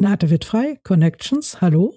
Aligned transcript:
Renate 0.00 0.30
Wittfrei, 0.30 0.78
Connections, 0.82 1.60
hallo. 1.60 1.94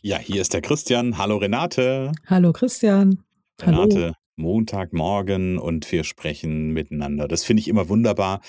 Ja, 0.00 0.16
hier 0.16 0.40
ist 0.40 0.54
der 0.54 0.62
Christian. 0.62 1.18
Hallo 1.18 1.36
Renate. 1.36 2.12
Hallo 2.24 2.54
Christian. 2.54 3.22
Renate, 3.60 4.02
hallo. 4.02 4.14
Montagmorgen 4.36 5.58
und 5.58 5.92
wir 5.92 6.04
sprechen 6.04 6.70
miteinander. 6.70 7.28
Das 7.28 7.44
finde 7.44 7.60
ich 7.60 7.68
immer 7.68 7.90
wunderbar. 7.90 8.40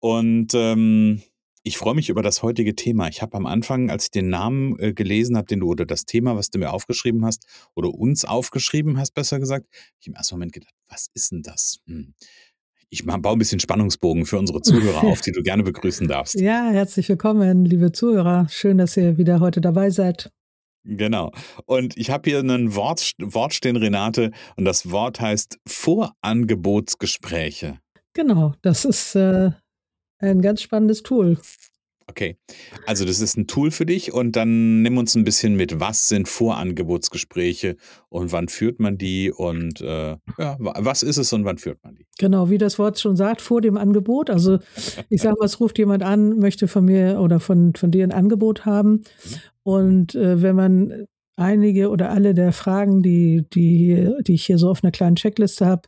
Und 0.00 0.54
ähm, 0.54 1.20
ich 1.62 1.76
freue 1.76 1.94
mich 1.94 2.08
über 2.08 2.22
das 2.22 2.42
heutige 2.42 2.74
Thema. 2.74 3.08
Ich 3.08 3.20
habe 3.20 3.36
am 3.36 3.44
Anfang, 3.44 3.90
als 3.90 4.04
ich 4.04 4.12
den 4.12 4.30
Namen 4.30 4.78
äh, 4.78 4.94
gelesen 4.94 5.36
habe, 5.36 5.48
den 5.48 5.60
du 5.60 5.68
oder 5.68 5.84
das 5.84 6.06
Thema, 6.06 6.36
was 6.36 6.48
du 6.48 6.58
mir 6.58 6.72
aufgeschrieben 6.72 7.22
hast, 7.22 7.44
oder 7.74 7.90
uns 7.90 8.24
aufgeschrieben 8.24 8.98
hast, 8.98 9.12
besser 9.12 9.38
gesagt, 9.38 9.66
ich 10.00 10.06
im 10.06 10.14
ersten 10.14 10.36
Moment 10.36 10.54
gedacht, 10.54 10.72
was 10.88 11.08
ist 11.12 11.32
denn 11.32 11.42
das? 11.42 11.80
Hm 11.84 12.14
ich 12.90 13.04
baue 13.04 13.32
ein 13.32 13.38
bisschen 13.38 13.60
Spannungsbogen 13.60 14.26
für 14.26 14.38
unsere 14.38 14.60
Zuhörer 14.62 15.04
auf, 15.04 15.20
die 15.20 15.32
du 15.32 15.42
gerne 15.42 15.62
begrüßen 15.62 16.08
darfst. 16.08 16.40
Ja, 16.46 16.70
herzlich 16.70 17.08
willkommen, 17.08 17.64
liebe 17.64 17.92
Zuhörer. 17.92 18.46
Schön, 18.48 18.78
dass 18.78 18.96
ihr 18.96 19.18
wieder 19.18 19.40
heute 19.40 19.60
dabei 19.60 19.90
seid. 19.90 20.30
Genau. 20.84 21.32
Und 21.64 21.96
ich 21.96 22.10
habe 22.10 22.30
hier 22.30 22.38
ein 22.40 22.76
Wort, 22.76 23.14
Wort 23.18 23.54
stehen, 23.54 23.74
Renate, 23.76 24.30
und 24.56 24.64
das 24.64 24.92
Wort 24.92 25.20
heißt 25.20 25.58
Vorangebotsgespräche. 25.66 27.80
Genau, 28.14 28.54
das 28.62 28.84
ist 28.84 29.16
äh, 29.16 29.50
ein 30.18 30.40
ganz 30.40 30.62
spannendes 30.62 31.02
Tool. 31.02 31.36
Okay, 32.08 32.36
also 32.86 33.04
das 33.04 33.20
ist 33.20 33.36
ein 33.36 33.48
Tool 33.48 33.72
für 33.72 33.84
dich 33.84 34.12
und 34.12 34.36
dann 34.36 34.82
nimm 34.82 34.96
uns 34.96 35.16
ein 35.16 35.24
bisschen 35.24 35.56
mit, 35.56 35.80
was 35.80 36.08
sind 36.08 36.28
Vorangebotsgespräche 36.28 37.76
und 38.08 38.30
wann 38.30 38.46
führt 38.46 38.78
man 38.78 38.96
die 38.96 39.32
und 39.32 39.80
äh, 39.80 40.16
ja, 40.38 40.56
was 40.58 41.02
ist 41.02 41.16
es 41.16 41.32
und 41.32 41.44
wann 41.44 41.58
führt 41.58 41.82
man 41.82 41.96
die? 41.96 42.06
Genau, 42.18 42.48
wie 42.48 42.58
das 42.58 42.78
Wort 42.78 43.00
schon 43.00 43.16
sagt, 43.16 43.40
vor 43.40 43.60
dem 43.60 43.76
Angebot. 43.76 44.30
Also 44.30 44.60
ich 45.10 45.20
sage 45.20 45.36
mal, 45.40 45.46
es 45.46 45.58
ruft 45.58 45.78
jemand 45.78 46.04
an, 46.04 46.38
möchte 46.38 46.68
von 46.68 46.84
mir 46.84 47.20
oder 47.20 47.40
von, 47.40 47.74
von 47.74 47.90
dir 47.90 48.04
ein 48.04 48.12
Angebot 48.12 48.64
haben 48.64 48.92
mhm. 48.92 49.02
und 49.64 50.14
äh, 50.14 50.40
wenn 50.42 50.54
man 50.54 51.06
einige 51.34 51.90
oder 51.90 52.10
alle 52.10 52.34
der 52.34 52.52
Fragen, 52.52 53.02
die, 53.02 53.44
die, 53.52 54.12
die 54.22 54.34
ich 54.34 54.46
hier 54.46 54.58
so 54.58 54.70
auf 54.70 54.82
einer 54.82 54.92
kleinen 54.92 55.16
Checkliste 55.16 55.66
habe, 55.66 55.82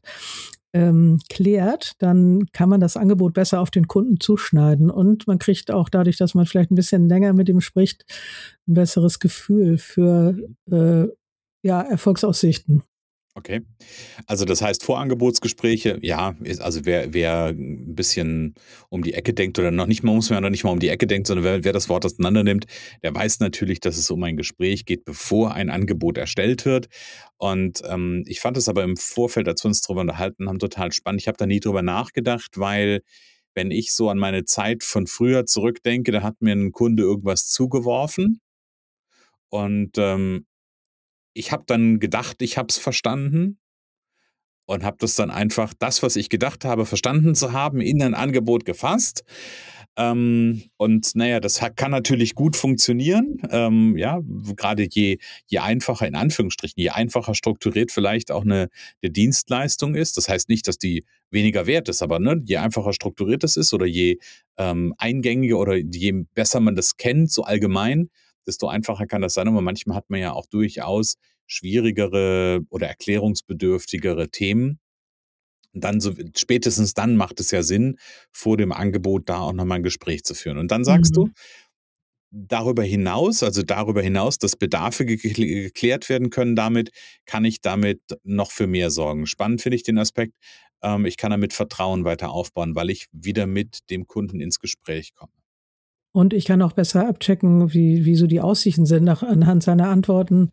ähm, 0.79 1.19
klärt, 1.29 1.95
dann 1.99 2.47
kann 2.53 2.69
man 2.69 2.81
das 2.81 2.97
Angebot 2.97 3.35
besser 3.35 3.61
auf 3.61 3.73
den 3.73 3.89
Kunden 3.89 4.21
zuschneiden 4.21 4.91
und 4.91 5.27
man 5.27 5.41
kriegt 5.41 5.73
auch 5.73 5.89
dadurch, 5.89 6.17
dass 6.19 6.35
man 6.35 6.47
vielleicht 6.47 6.71
ein 6.71 6.77
bisschen 6.77 7.09
länger 7.09 7.33
mit 7.33 7.49
ihm 7.49 7.61
spricht, 7.61 8.05
ein 8.69 8.75
besseres 8.75 9.19
Gefühl 9.19 9.79
für 9.79 10.37
äh, 10.71 11.09
ja, 11.63 11.81
Erfolgsaussichten. 11.83 12.85
Okay. 13.39 13.61
Also 14.27 14.45
das 14.45 14.63
heißt 14.63 14.83
Vorangebotsgespräche, 14.83 16.01
ja, 16.03 16.35
ist, 16.43 16.61
also 16.61 16.85
wer, 16.85 17.15
wer 17.15 17.47
ein 17.47 17.95
bisschen 17.95 18.55
um 18.89 19.05
die 19.05 19.15
Ecke 19.15 19.33
denkt 19.33 19.61
oder 19.61 19.71
noch 19.71 19.87
nicht 19.87 20.03
mal, 20.03 20.13
muss 20.13 20.29
man 20.29 20.39
ja 20.39 20.41
noch 20.41 20.51
nicht 20.51 20.65
mal 20.65 20.73
um 20.73 20.81
die 20.81 20.89
Ecke 20.89 21.07
denkt, 21.07 21.29
sondern 21.29 21.45
wer, 21.45 21.63
wer 21.63 21.73
das 21.73 21.89
Wort 21.89 22.05
auseinander 22.05 22.43
nimmt, 22.43 22.67
der 23.05 23.15
weiß 23.15 23.39
natürlich, 23.39 23.79
dass 23.79 23.97
es 23.97 24.11
um 24.11 24.25
ein 24.25 24.37
Gespräch 24.37 24.87
geht, 24.87 25.05
bevor 25.05 25.55
ein 25.55 25.71
Angebot 25.71 26.19
erstellt 26.19 26.65
wird. 26.65 26.89
Und 27.37 27.81
ähm, 27.89 28.25
ich 28.27 28.41
fand 28.41 28.57
es 28.57 28.69
aber 28.69 28.83
im 28.83 28.97
Vorfeld, 28.97 29.47
als 29.47 29.63
wir 29.63 29.69
uns 29.69 29.83
darüber 29.83 30.01
unterhalten 30.01 30.49
haben, 30.49 30.59
total 30.59 30.91
spannend. 30.91 31.21
Ich 31.21 31.29
habe 31.29 31.39
da 31.39 31.47
nie 31.47 31.61
drüber 31.61 31.83
nachgedacht, 31.83 32.59
weil 32.59 33.03
wenn 33.55 33.71
ich 33.71 33.95
so 33.95 34.11
an 34.11 34.19
meine 34.19 34.47
Zeit 34.47 34.83
von 34.83 35.07
früher 35.07 35.47
zurückdenke, 35.47 36.11
da 36.11 36.25
hat 36.25 36.43
mir 36.43 36.57
ein 36.57 36.73
Kunde 36.73 37.05
irgendwas 37.05 37.47
zugeworfen. 37.47 38.41
Und 39.49 39.97
ähm, 39.97 40.45
ich 41.39 41.53
habe 41.53 41.65
dann 41.67 42.01
gedacht, 42.01 42.43
ich 42.43 42.59
habe 42.59 42.69
es 42.69 42.79
verstanden 42.79 43.59
und 44.67 44.85
habe 44.85 44.97
das 45.01 45.15
dann 45.15 45.31
einfach, 45.31 45.73
das, 45.79 46.03
was 46.03 46.17
ich 46.17 46.29
gedacht 46.29 46.65
habe, 46.65 46.85
verstanden 46.85 47.35
zu 47.35 47.53
haben, 47.53 47.81
in 47.81 48.03
ein 48.03 48.15
Angebot 48.15 48.65
gefasst. 48.65 49.25
Ähm, 49.97 50.65
und 50.77 51.15
naja, 51.15 51.41
das 51.41 51.61
kann 51.77 51.91
natürlich 51.91 52.35
gut 52.35 52.57
funktionieren. 52.57 53.41
Ähm, 53.51 53.97
ja, 53.97 54.21
gerade 54.57 54.87
je, 54.91 55.19
je 55.47 55.59
einfacher, 55.59 56.07
in 56.07 56.15
Anführungsstrichen, 56.17 56.81
je 56.81 56.91
einfacher 56.91 57.35
strukturiert 57.35 57.93
vielleicht 57.93 58.31
auch 58.31 58.43
eine, 58.43 58.69
eine 59.03 59.11
Dienstleistung 59.11 59.95
ist. 59.95 60.17
Das 60.17 60.29
heißt 60.29 60.49
nicht, 60.49 60.69
dass 60.69 60.79
die 60.79 61.05
weniger 61.31 61.67
wert 61.67 61.89
ist, 61.89 62.03
aber 62.03 62.19
ne, 62.19 62.41
je 62.45 62.59
einfacher 62.59 62.93
strukturiert 62.93 63.43
es 63.45 63.57
ist 63.57 63.73
oder 63.73 63.87
je 63.87 64.19
ähm, 64.57 64.95
eingängiger 64.99 65.59
oder 65.59 65.77
je 65.77 66.25
besser 66.35 66.61
man 66.61 66.75
das 66.77 66.97
kennt, 66.97 67.31
so 67.31 67.45
allgemein, 67.45 68.11
desto 68.49 68.67
einfacher 68.69 69.07
kann 69.07 69.23
das 69.23 69.35
sein. 69.35 69.49
Aber 69.49 69.61
manchmal 69.61 69.97
hat 69.97 70.11
man 70.11 70.21
ja 70.21 70.33
auch 70.33 70.47
durchaus 70.47 71.15
schwierigere 71.47 72.61
oder 72.71 72.89
erklärungsbedürftigere 72.89 74.31
Themen. 74.31 74.81
Und 75.75 75.85
dann 75.85 76.01
so, 76.01 76.15
spätestens 76.37 76.95
dann 76.95 77.17
macht 77.17 77.41
es 77.41 77.51
ja 77.51 77.63
Sinn, 77.63 77.99
vor 78.33 78.57
dem 78.57 78.73
Angebot 78.73 79.29
da 79.29 79.41
auch 79.41 79.53
nochmal 79.53 79.79
ein 79.79 79.83
Gespräch 79.85 80.25
zu 80.25 80.35
führen. 80.35 80.59
Und 80.59 80.71
dann 80.71 80.83
sagst 80.83 81.13
mhm. 81.13 81.27
du, 81.27 81.31
darüber 82.31 82.83
hinaus, 82.83 83.43
also 83.43 83.63
darüber 83.63 84.03
hinaus, 84.03 84.39
dass 84.39 84.57
Bedarfe 84.57 85.05
geklärt 85.07 86.09
werden 86.09 86.31
können 86.31 86.57
damit, 86.57 86.91
kann 87.27 87.45
ich 87.45 87.61
damit 87.61 88.01
noch 88.23 88.51
für 88.51 88.67
mehr 88.67 88.91
sorgen. 88.91 89.27
Spannend 89.27 89.63
finde 89.63 89.77
ich 89.77 89.83
den 89.83 89.99
Aspekt, 89.99 90.35
ähm, 90.83 91.07
ich 91.07 91.17
kann 91.17 91.31
damit 91.31 91.53
Vertrauen 91.53 92.05
weiter 92.05 92.31
aufbauen, 92.31 92.75
weil 92.75 92.91
ich 92.91 93.07
wieder 93.13 93.47
mit 93.47 93.91
dem 93.91 94.07
Kunden 94.07 94.41
ins 94.41 94.59
Gespräch 94.59 95.15
komme. 95.15 95.33
Und 96.13 96.33
ich 96.33 96.47
kann 96.47 96.63
auch 96.63 96.73
besser 96.73 97.09
abchecken, 97.09 97.73
wie, 97.73 98.05
wie 98.05 98.15
so 98.17 98.27
die 98.27 98.41
Aussichten 98.41 98.87
sind. 98.87 99.05
Nach, 99.05 99.23
anhand 99.23 99.63
seiner 99.63 99.89
Antworten 99.89 100.51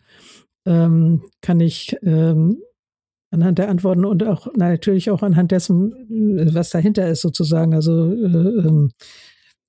ähm, 0.66 1.24
kann 1.42 1.60
ich 1.60 1.96
ähm, 2.04 2.62
anhand 3.32 3.58
der 3.58 3.70
Antworten 3.70 4.06
und 4.06 4.24
auch 4.24 4.48
na, 4.56 4.70
natürlich 4.70 5.10
auch 5.10 5.24
anhand 5.24 5.52
dessen, 5.52 5.94
was 6.54 6.70
dahinter 6.70 7.08
ist, 7.08 7.22
sozusagen. 7.22 7.74
Also 7.74 8.12
äh, 8.12 8.68
ähm, 8.68 8.92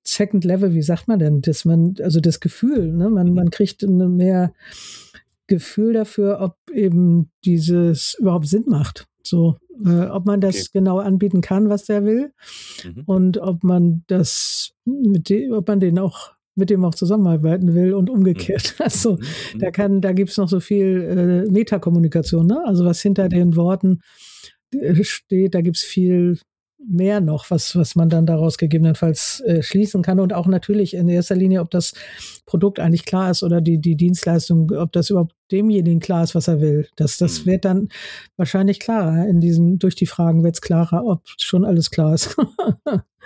Second 0.05 0.45
Level, 0.45 0.73
wie 0.73 0.81
sagt 0.81 1.07
man 1.07 1.19
denn? 1.19 1.41
Dass 1.41 1.65
man, 1.65 1.95
also 2.01 2.19
das 2.19 2.39
Gefühl, 2.39 2.93
ne? 2.93 3.09
man, 3.09 3.33
man 3.33 3.49
kriegt 3.49 3.83
mehr 3.83 4.53
Gefühl 5.47 5.93
dafür, 5.93 6.39
ob 6.41 6.55
eben 6.73 7.29
dieses 7.45 8.15
überhaupt 8.19 8.47
Sinn 8.47 8.65
macht. 8.67 9.05
So, 9.27 9.57
äh, 9.85 10.05
ob 10.05 10.25
man 10.25 10.41
das 10.41 10.55
okay. 10.55 10.69
genau 10.73 10.99
anbieten 10.99 11.41
kann, 11.41 11.69
was 11.69 11.85
der 11.85 12.05
will, 12.05 12.31
mhm. 12.83 13.03
und 13.05 13.37
ob 13.37 13.63
man 13.63 14.03
das 14.07 14.71
mit 14.85 15.29
dem, 15.29 15.53
ob 15.53 15.67
man 15.67 15.79
den 15.79 15.99
auch 15.99 16.31
mit 16.55 16.71
dem 16.71 16.83
auch 16.83 16.95
zusammenarbeiten 16.95 17.75
will 17.75 17.93
und 17.93 18.09
umgekehrt. 18.09 18.75
Mhm. 18.77 18.83
Also 18.83 19.13
mhm. 19.13 19.59
da 19.59 19.71
kann, 19.71 20.01
da 20.01 20.11
gibt 20.11 20.31
es 20.31 20.37
noch 20.37 20.49
so 20.49 20.59
viel 20.59 21.45
äh, 21.47 21.51
Metakommunikation, 21.51 22.47
ne? 22.47 22.63
Also 22.65 22.83
was 22.83 23.01
hinter 23.01 23.29
den 23.29 23.55
Worten 23.55 24.01
äh, 24.73 25.03
steht, 25.03 25.53
da 25.53 25.61
gibt 25.61 25.77
es 25.77 25.83
viel 25.83 26.39
mehr 26.89 27.19
noch, 27.19 27.49
was, 27.49 27.75
was 27.75 27.95
man 27.95 28.09
dann 28.09 28.25
daraus 28.25 28.57
gegebenenfalls 28.57 29.41
äh, 29.41 29.61
schließen 29.61 30.01
kann. 30.01 30.19
Und 30.19 30.33
auch 30.33 30.47
natürlich 30.47 30.93
in 30.93 31.09
erster 31.09 31.35
Linie, 31.35 31.61
ob 31.61 31.69
das 31.69 31.93
Produkt 32.45 32.79
eigentlich 32.79 33.05
klar 33.05 33.29
ist 33.29 33.43
oder 33.43 33.61
die, 33.61 33.79
die 33.79 33.95
Dienstleistung, 33.95 34.71
ob 34.71 34.91
das 34.93 35.09
überhaupt 35.09 35.35
demjenigen 35.51 35.99
klar 35.99 36.23
ist, 36.23 36.35
was 36.35 36.47
er 36.47 36.61
will. 36.61 36.87
Das, 36.95 37.17
das 37.17 37.41
mhm. 37.41 37.51
wird 37.51 37.65
dann 37.65 37.89
wahrscheinlich 38.37 38.79
klarer. 38.79 39.27
In 39.27 39.39
diesen, 39.39 39.79
durch 39.79 39.95
die 39.95 40.05
Fragen 40.05 40.43
wird 40.43 40.55
es 40.55 40.61
klarer, 40.61 41.05
ob 41.05 41.23
schon 41.37 41.65
alles 41.65 41.91
klar 41.91 42.13
ist. 42.13 42.35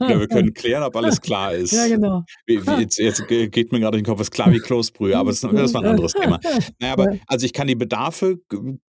ja, 0.00 0.18
wir 0.18 0.28
können 0.28 0.54
klären, 0.54 0.82
ob 0.82 0.96
alles 0.96 1.20
klar 1.20 1.54
ist. 1.54 1.72
Ja, 1.72 1.88
genau. 1.88 2.24
Jetzt, 2.46 2.98
jetzt, 2.98 3.26
geht 3.28 3.72
mir 3.72 3.80
gerade 3.80 3.98
in 3.98 4.04
den 4.04 4.10
Kopf, 4.10 4.20
ist 4.20 4.30
klar 4.30 4.52
wie 4.52 4.58
Kloßbrühe, 4.58 5.16
aber 5.16 5.30
das, 5.30 5.40
das 5.40 5.74
war 5.74 5.82
ein 5.82 5.88
anderes 5.88 6.12
Thema. 6.12 6.40
Naja, 6.78 6.92
aber 6.92 7.18
also 7.26 7.46
ich 7.46 7.52
kann 7.52 7.66
die 7.66 7.74
Bedarfe, 7.74 8.38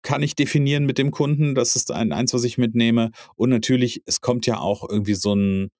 kann 0.02 0.22
ich 0.22 0.34
definieren 0.34 0.86
mit 0.86 0.98
dem 0.98 1.10
Kunden, 1.10 1.54
das 1.54 1.76
ist 1.76 1.90
ein, 1.90 2.12
eins, 2.12 2.34
was 2.34 2.44
ich 2.44 2.58
mitnehme. 2.58 3.10
Und 3.36 3.50
natürlich, 3.50 4.02
es 4.06 4.20
kommt 4.20 4.46
ja 4.46 4.58
auch 4.58 4.88
irgendwie 4.88 5.14
so 5.14 5.34
ein, 5.34 5.70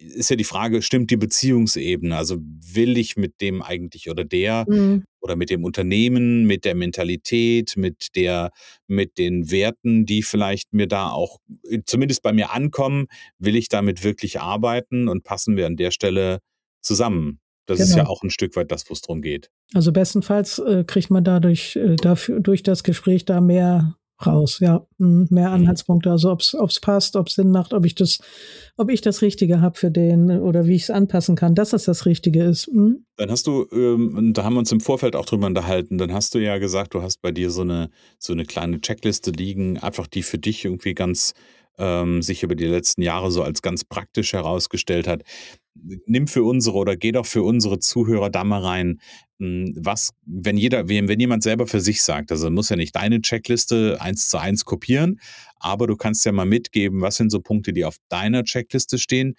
ist 0.00 0.30
ja 0.30 0.36
die 0.36 0.44
Frage, 0.44 0.82
stimmt 0.82 1.10
die 1.10 1.16
Beziehungsebene? 1.16 2.16
Also 2.16 2.38
will 2.40 2.96
ich 2.96 3.16
mit 3.16 3.40
dem 3.40 3.62
eigentlich 3.62 4.10
oder 4.10 4.24
der 4.24 4.64
mhm. 4.68 5.04
oder 5.20 5.36
mit 5.36 5.50
dem 5.50 5.64
Unternehmen, 5.64 6.46
mit 6.46 6.64
der 6.64 6.74
Mentalität, 6.74 7.76
mit 7.76 8.16
der, 8.16 8.50
mit 8.86 9.18
den 9.18 9.50
Werten, 9.50 10.06
die 10.06 10.22
vielleicht 10.22 10.72
mir 10.72 10.86
da 10.86 11.10
auch 11.10 11.38
zumindest 11.84 12.22
bei 12.22 12.32
mir 12.32 12.50
ankommen, 12.50 13.06
will 13.38 13.56
ich 13.56 13.68
damit 13.68 14.02
wirklich 14.02 14.40
arbeiten 14.40 15.08
und 15.08 15.22
passen 15.22 15.56
wir 15.56 15.66
an 15.66 15.76
der 15.76 15.90
Stelle 15.90 16.40
zusammen? 16.80 17.40
Das 17.66 17.78
genau. 17.78 17.88
ist 17.88 17.94
ja 17.94 18.02
genau. 18.02 18.10
auch 18.10 18.22
ein 18.22 18.30
Stück 18.30 18.56
weit 18.56 18.72
das, 18.72 18.88
wo 18.88 18.94
es 18.94 19.02
darum 19.02 19.22
geht. 19.22 19.50
Also 19.74 19.92
bestenfalls 19.92 20.58
äh, 20.58 20.84
kriegt 20.84 21.10
man 21.10 21.22
dadurch 21.22 21.76
äh, 21.76 21.96
dafür, 21.96 22.40
durch 22.40 22.62
das 22.62 22.82
Gespräch 22.82 23.26
da 23.26 23.40
mehr 23.40 23.96
raus, 24.26 24.58
ja. 24.60 24.86
Hm, 24.98 25.28
mehr 25.30 25.48
mhm. 25.48 25.54
Anhaltspunkte, 25.54 26.10
also 26.10 26.30
ob 26.30 26.40
es 26.40 26.80
passt, 26.80 27.16
ob 27.16 27.28
es 27.28 27.34
Sinn 27.34 27.50
macht, 27.50 27.72
ob 27.72 27.84
ich 27.84 27.94
das, 27.94 28.18
ob 28.76 28.90
ich 28.90 29.00
das 29.00 29.22
Richtige 29.22 29.60
habe 29.60 29.78
für 29.78 29.90
den 29.90 30.30
oder 30.30 30.66
wie 30.66 30.74
ich 30.74 30.82
es 30.84 30.90
anpassen 30.90 31.36
kann, 31.36 31.54
dass 31.54 31.72
es 31.72 31.84
das 31.84 32.06
Richtige 32.06 32.44
ist. 32.44 32.66
Hm? 32.66 33.04
Dann 33.16 33.30
hast 33.30 33.46
du, 33.46 33.66
ähm, 33.72 34.32
da 34.34 34.44
haben 34.44 34.54
wir 34.54 34.60
uns 34.60 34.72
im 34.72 34.80
Vorfeld 34.80 35.16
auch 35.16 35.26
drüber 35.26 35.46
unterhalten, 35.46 35.98
dann 35.98 36.12
hast 36.12 36.34
du 36.34 36.38
ja 36.38 36.58
gesagt, 36.58 36.94
du 36.94 37.02
hast 37.02 37.20
bei 37.22 37.32
dir 37.32 37.50
so 37.50 37.62
eine, 37.62 37.90
so 38.18 38.32
eine 38.32 38.44
kleine 38.44 38.80
Checkliste 38.80 39.30
liegen, 39.30 39.78
einfach 39.78 40.06
die 40.06 40.22
für 40.22 40.38
dich 40.38 40.64
irgendwie 40.64 40.94
ganz 40.94 41.34
ähm, 41.80 42.22
sich 42.22 42.42
über 42.42 42.54
die 42.54 42.66
letzten 42.66 43.02
Jahre 43.02 43.30
so 43.32 43.42
als 43.42 43.62
ganz 43.62 43.84
praktisch 43.84 44.32
herausgestellt 44.34 45.08
hat 45.08 45.24
nimm 46.06 46.26
für 46.26 46.42
unsere 46.44 46.76
oder 46.76 46.96
geh 46.96 47.12
doch 47.12 47.26
für 47.26 47.42
unsere 47.42 47.78
Zuhörer 47.78 48.30
da 48.30 48.44
mal 48.44 48.62
rein. 48.62 49.00
Hm, 49.38 49.74
was, 49.76 50.10
wenn 50.26 50.56
jeder, 50.56 50.88
wenn 50.88 51.20
jemand 51.20 51.42
selber 51.42 51.66
für 51.66 51.80
sich 51.80 52.02
sagt, 52.02 52.30
also 52.30 52.50
muss 52.50 52.68
ja 52.68 52.76
nicht 52.76 52.96
deine 52.96 53.20
Checkliste 53.20 53.98
eins 54.00 54.28
zu 54.28 54.38
eins 54.38 54.64
kopieren, 54.64 55.20
aber 55.58 55.86
du 55.86 55.96
kannst 55.96 56.24
ja 56.24 56.32
mal 56.32 56.46
mitgeben, 56.46 57.00
was 57.00 57.16
sind 57.16 57.30
so 57.30 57.40
Punkte, 57.40 57.72
die 57.72 57.84
auf 57.84 57.96
deiner 58.08 58.44
Checkliste 58.44 58.98
stehen, 58.98 59.34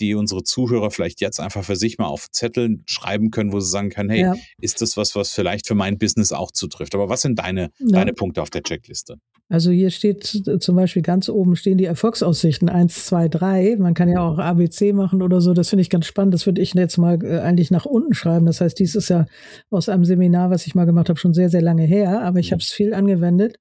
die 0.00 0.14
unsere 0.14 0.42
Zuhörer 0.42 0.90
vielleicht 0.90 1.20
jetzt 1.20 1.40
einfach 1.40 1.64
für 1.64 1.76
sich 1.76 1.98
mal 1.98 2.06
auf 2.06 2.30
Zetteln 2.30 2.82
schreiben 2.86 3.30
können, 3.30 3.52
wo 3.52 3.60
sie 3.60 3.70
sagen 3.70 3.90
können, 3.90 4.10
hey, 4.10 4.20
ja. 4.20 4.34
ist 4.60 4.82
das 4.82 4.96
was, 4.96 5.14
was 5.14 5.32
vielleicht 5.32 5.66
für 5.66 5.74
mein 5.74 5.98
Business 5.98 6.32
auch 6.32 6.50
zutrifft? 6.50 6.94
Aber 6.94 7.08
was 7.08 7.22
sind 7.22 7.38
deine, 7.38 7.70
ja. 7.78 7.86
deine 7.88 8.12
Punkte 8.12 8.42
auf 8.42 8.50
der 8.50 8.62
Checkliste? 8.62 9.18
Also 9.48 9.70
hier 9.70 9.90
steht 9.90 10.24
zum 10.24 10.74
Beispiel 10.74 11.02
ganz 11.02 11.28
oben 11.28 11.54
stehen 11.54 11.78
die 11.78 11.84
Erfolgsaussichten 11.84 12.68
1, 12.68 13.06
2, 13.06 13.28
3. 13.28 13.76
Man 13.78 13.94
kann 13.94 14.08
ja 14.08 14.20
auch 14.20 14.38
ABC 14.38 14.92
machen 14.92 15.22
oder 15.22 15.40
so. 15.40 15.54
Das 15.54 15.68
finde 15.68 15.82
ich 15.82 15.90
ganz 15.90 16.06
spannend. 16.06 16.34
Das 16.34 16.46
würde 16.46 16.60
ich 16.60 16.74
jetzt 16.74 16.98
mal 16.98 17.24
äh, 17.24 17.38
eigentlich 17.38 17.70
nach 17.70 17.86
unten 17.86 18.12
schreiben. 18.12 18.44
Das 18.46 18.60
heißt, 18.60 18.76
dies 18.76 18.96
ist 18.96 19.08
ja 19.08 19.26
aus 19.70 19.88
einem 19.88 20.04
Seminar, 20.04 20.50
was 20.50 20.66
ich 20.66 20.74
mal 20.74 20.84
gemacht 20.84 21.08
habe, 21.08 21.18
schon 21.18 21.32
sehr, 21.32 21.48
sehr 21.48 21.62
lange 21.62 21.84
her. 21.84 22.22
Aber 22.22 22.40
ich 22.40 22.50
mhm. 22.50 22.54
habe 22.54 22.62
es 22.62 22.70
viel 22.70 22.92
angewendet. 22.92 23.58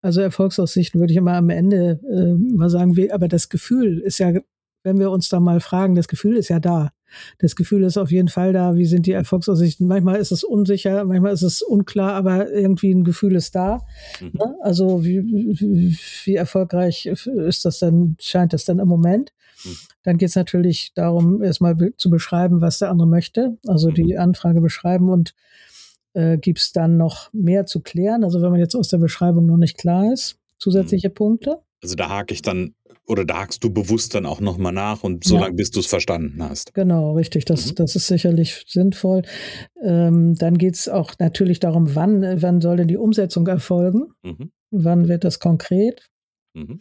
Also 0.00 0.20
Erfolgsaussichten 0.20 1.00
würde 1.00 1.12
ich 1.12 1.16
immer 1.16 1.34
am 1.34 1.50
Ende 1.50 1.98
äh, 2.08 2.56
mal 2.56 2.70
sagen, 2.70 2.96
wie, 2.96 3.10
aber 3.10 3.26
das 3.26 3.48
Gefühl 3.48 3.98
ist 3.98 4.18
ja, 4.18 4.32
wenn 4.86 5.00
wir 5.00 5.10
uns 5.10 5.28
da 5.28 5.40
mal 5.40 5.58
fragen, 5.58 5.96
das 5.96 6.06
Gefühl 6.06 6.36
ist 6.36 6.48
ja 6.48 6.60
da. 6.60 6.90
Das 7.38 7.56
Gefühl 7.56 7.82
ist 7.82 7.96
auf 7.96 8.12
jeden 8.12 8.28
Fall 8.28 8.52
da, 8.52 8.76
wie 8.76 8.84
sind 8.84 9.06
die 9.06 9.12
Erfolgsaussichten. 9.12 9.88
Manchmal 9.88 10.16
ist 10.16 10.30
es 10.30 10.44
unsicher, 10.44 11.04
manchmal 11.04 11.32
ist 11.32 11.42
es 11.42 11.60
unklar, 11.60 12.12
aber 12.14 12.52
irgendwie 12.52 12.92
ein 12.92 13.02
Gefühl 13.02 13.34
ist 13.34 13.56
da. 13.56 13.84
Mhm. 14.20 14.30
Ne? 14.34 14.54
Also 14.62 15.04
wie, 15.04 15.24
wie, 15.24 15.98
wie, 16.24 16.34
erfolgreich 16.36 17.06
ist 17.06 17.64
das 17.64 17.80
denn, 17.80 18.16
scheint 18.20 18.52
das 18.52 18.64
dann 18.64 18.78
im 18.78 18.86
Moment? 18.86 19.32
Mhm. 19.64 19.76
Dann 20.04 20.18
geht 20.18 20.28
es 20.28 20.36
natürlich 20.36 20.92
darum, 20.94 21.42
erstmal 21.42 21.76
zu 21.96 22.08
beschreiben, 22.08 22.60
was 22.60 22.78
der 22.78 22.90
andere 22.90 23.08
möchte, 23.08 23.58
also 23.66 23.90
die 23.90 24.14
mhm. 24.14 24.20
Anfrage 24.20 24.60
beschreiben 24.60 25.08
und 25.08 25.34
äh, 26.12 26.38
gibt 26.38 26.60
es 26.60 26.72
dann 26.72 26.96
noch 26.96 27.32
mehr 27.32 27.66
zu 27.66 27.80
klären. 27.80 28.22
Also 28.22 28.40
wenn 28.40 28.50
man 28.50 28.60
jetzt 28.60 28.76
aus 28.76 28.88
der 28.88 28.98
Beschreibung 28.98 29.46
noch 29.46 29.56
nicht 29.56 29.78
klar 29.78 30.12
ist, 30.12 30.38
zusätzliche 30.58 31.08
mhm. 31.08 31.14
Punkte. 31.14 31.58
Also 31.82 31.94
da 31.94 32.08
hake 32.08 32.32
ich 32.32 32.42
dann 32.42 32.74
oder 33.06 33.24
da 33.24 33.38
hakst 33.38 33.62
du 33.62 33.72
bewusst 33.72 34.14
dann 34.14 34.26
auch 34.26 34.40
nochmal 34.40 34.72
nach 34.72 35.04
und 35.04 35.24
so 35.24 35.36
ja. 35.36 35.42
lange, 35.42 35.54
bis 35.54 35.70
du 35.70 35.80
es 35.80 35.86
verstanden 35.86 36.42
hast. 36.42 36.74
Genau, 36.74 37.14
richtig. 37.14 37.44
Das, 37.44 37.70
mhm. 37.70 37.74
das 37.76 37.94
ist 37.94 38.08
sicherlich 38.08 38.64
sinnvoll. 38.66 39.22
Ähm, 39.82 40.34
dann 40.34 40.58
geht 40.58 40.74
es 40.74 40.88
auch 40.88 41.12
natürlich 41.18 41.60
darum, 41.60 41.94
wann, 41.94 42.42
wann 42.42 42.60
soll 42.60 42.76
denn 42.76 42.88
die 42.88 42.96
Umsetzung 42.96 43.46
erfolgen? 43.46 44.12
Mhm. 44.22 44.50
Wann 44.70 45.08
wird 45.08 45.24
das 45.24 45.38
konkret? 45.38 46.08
Mhm. 46.54 46.80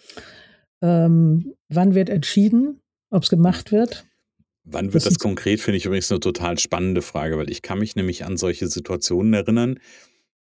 Ähm, 0.82 1.54
wann 1.70 1.94
wird 1.94 2.10
entschieden, 2.10 2.82
ob 3.12 3.24
es 3.24 3.30
gemacht 3.30 3.72
wird? 3.72 4.06
Wann 4.64 4.86
wird 4.86 5.06
das, 5.06 5.14
das 5.14 5.20
konkret, 5.20 5.62
finde 5.62 5.78
ich 5.78 5.86
übrigens 5.86 6.12
eine 6.12 6.20
total 6.20 6.58
spannende 6.58 7.04
Frage, 7.04 7.38
weil 7.38 7.52
ich 7.52 7.62
kann 7.62 7.78
mich 7.78 7.96
nämlich 7.96 8.26
an 8.26 8.36
solche 8.36 8.68
Situationen 8.68 9.34
erinnern, 9.34 9.72
hm, 9.72 9.80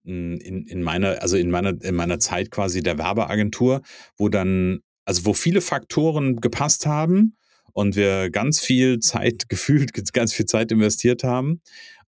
in, 0.04 0.68
in 0.68 0.84
meiner, 0.84 1.22
also 1.22 1.38
in 1.38 1.50
meiner, 1.50 1.82
in 1.82 1.96
meiner 1.96 2.20
Zeit 2.20 2.52
quasi 2.52 2.82
der 2.82 2.98
Werbeagentur, 2.98 3.82
wo 4.18 4.30
dann 4.30 4.82
also 5.06 5.26
wo 5.26 5.34
viele 5.34 5.62
Faktoren 5.62 6.38
gepasst 6.38 6.86
haben 6.86 7.36
und 7.74 7.96
wir 7.96 8.30
ganz 8.30 8.60
viel 8.60 9.00
Zeit 9.00 9.46
gefühlt, 9.50 9.94
ganz 10.14 10.34
viel 10.34 10.46
Zeit 10.46 10.72
investiert 10.72 11.24
haben, 11.24 11.62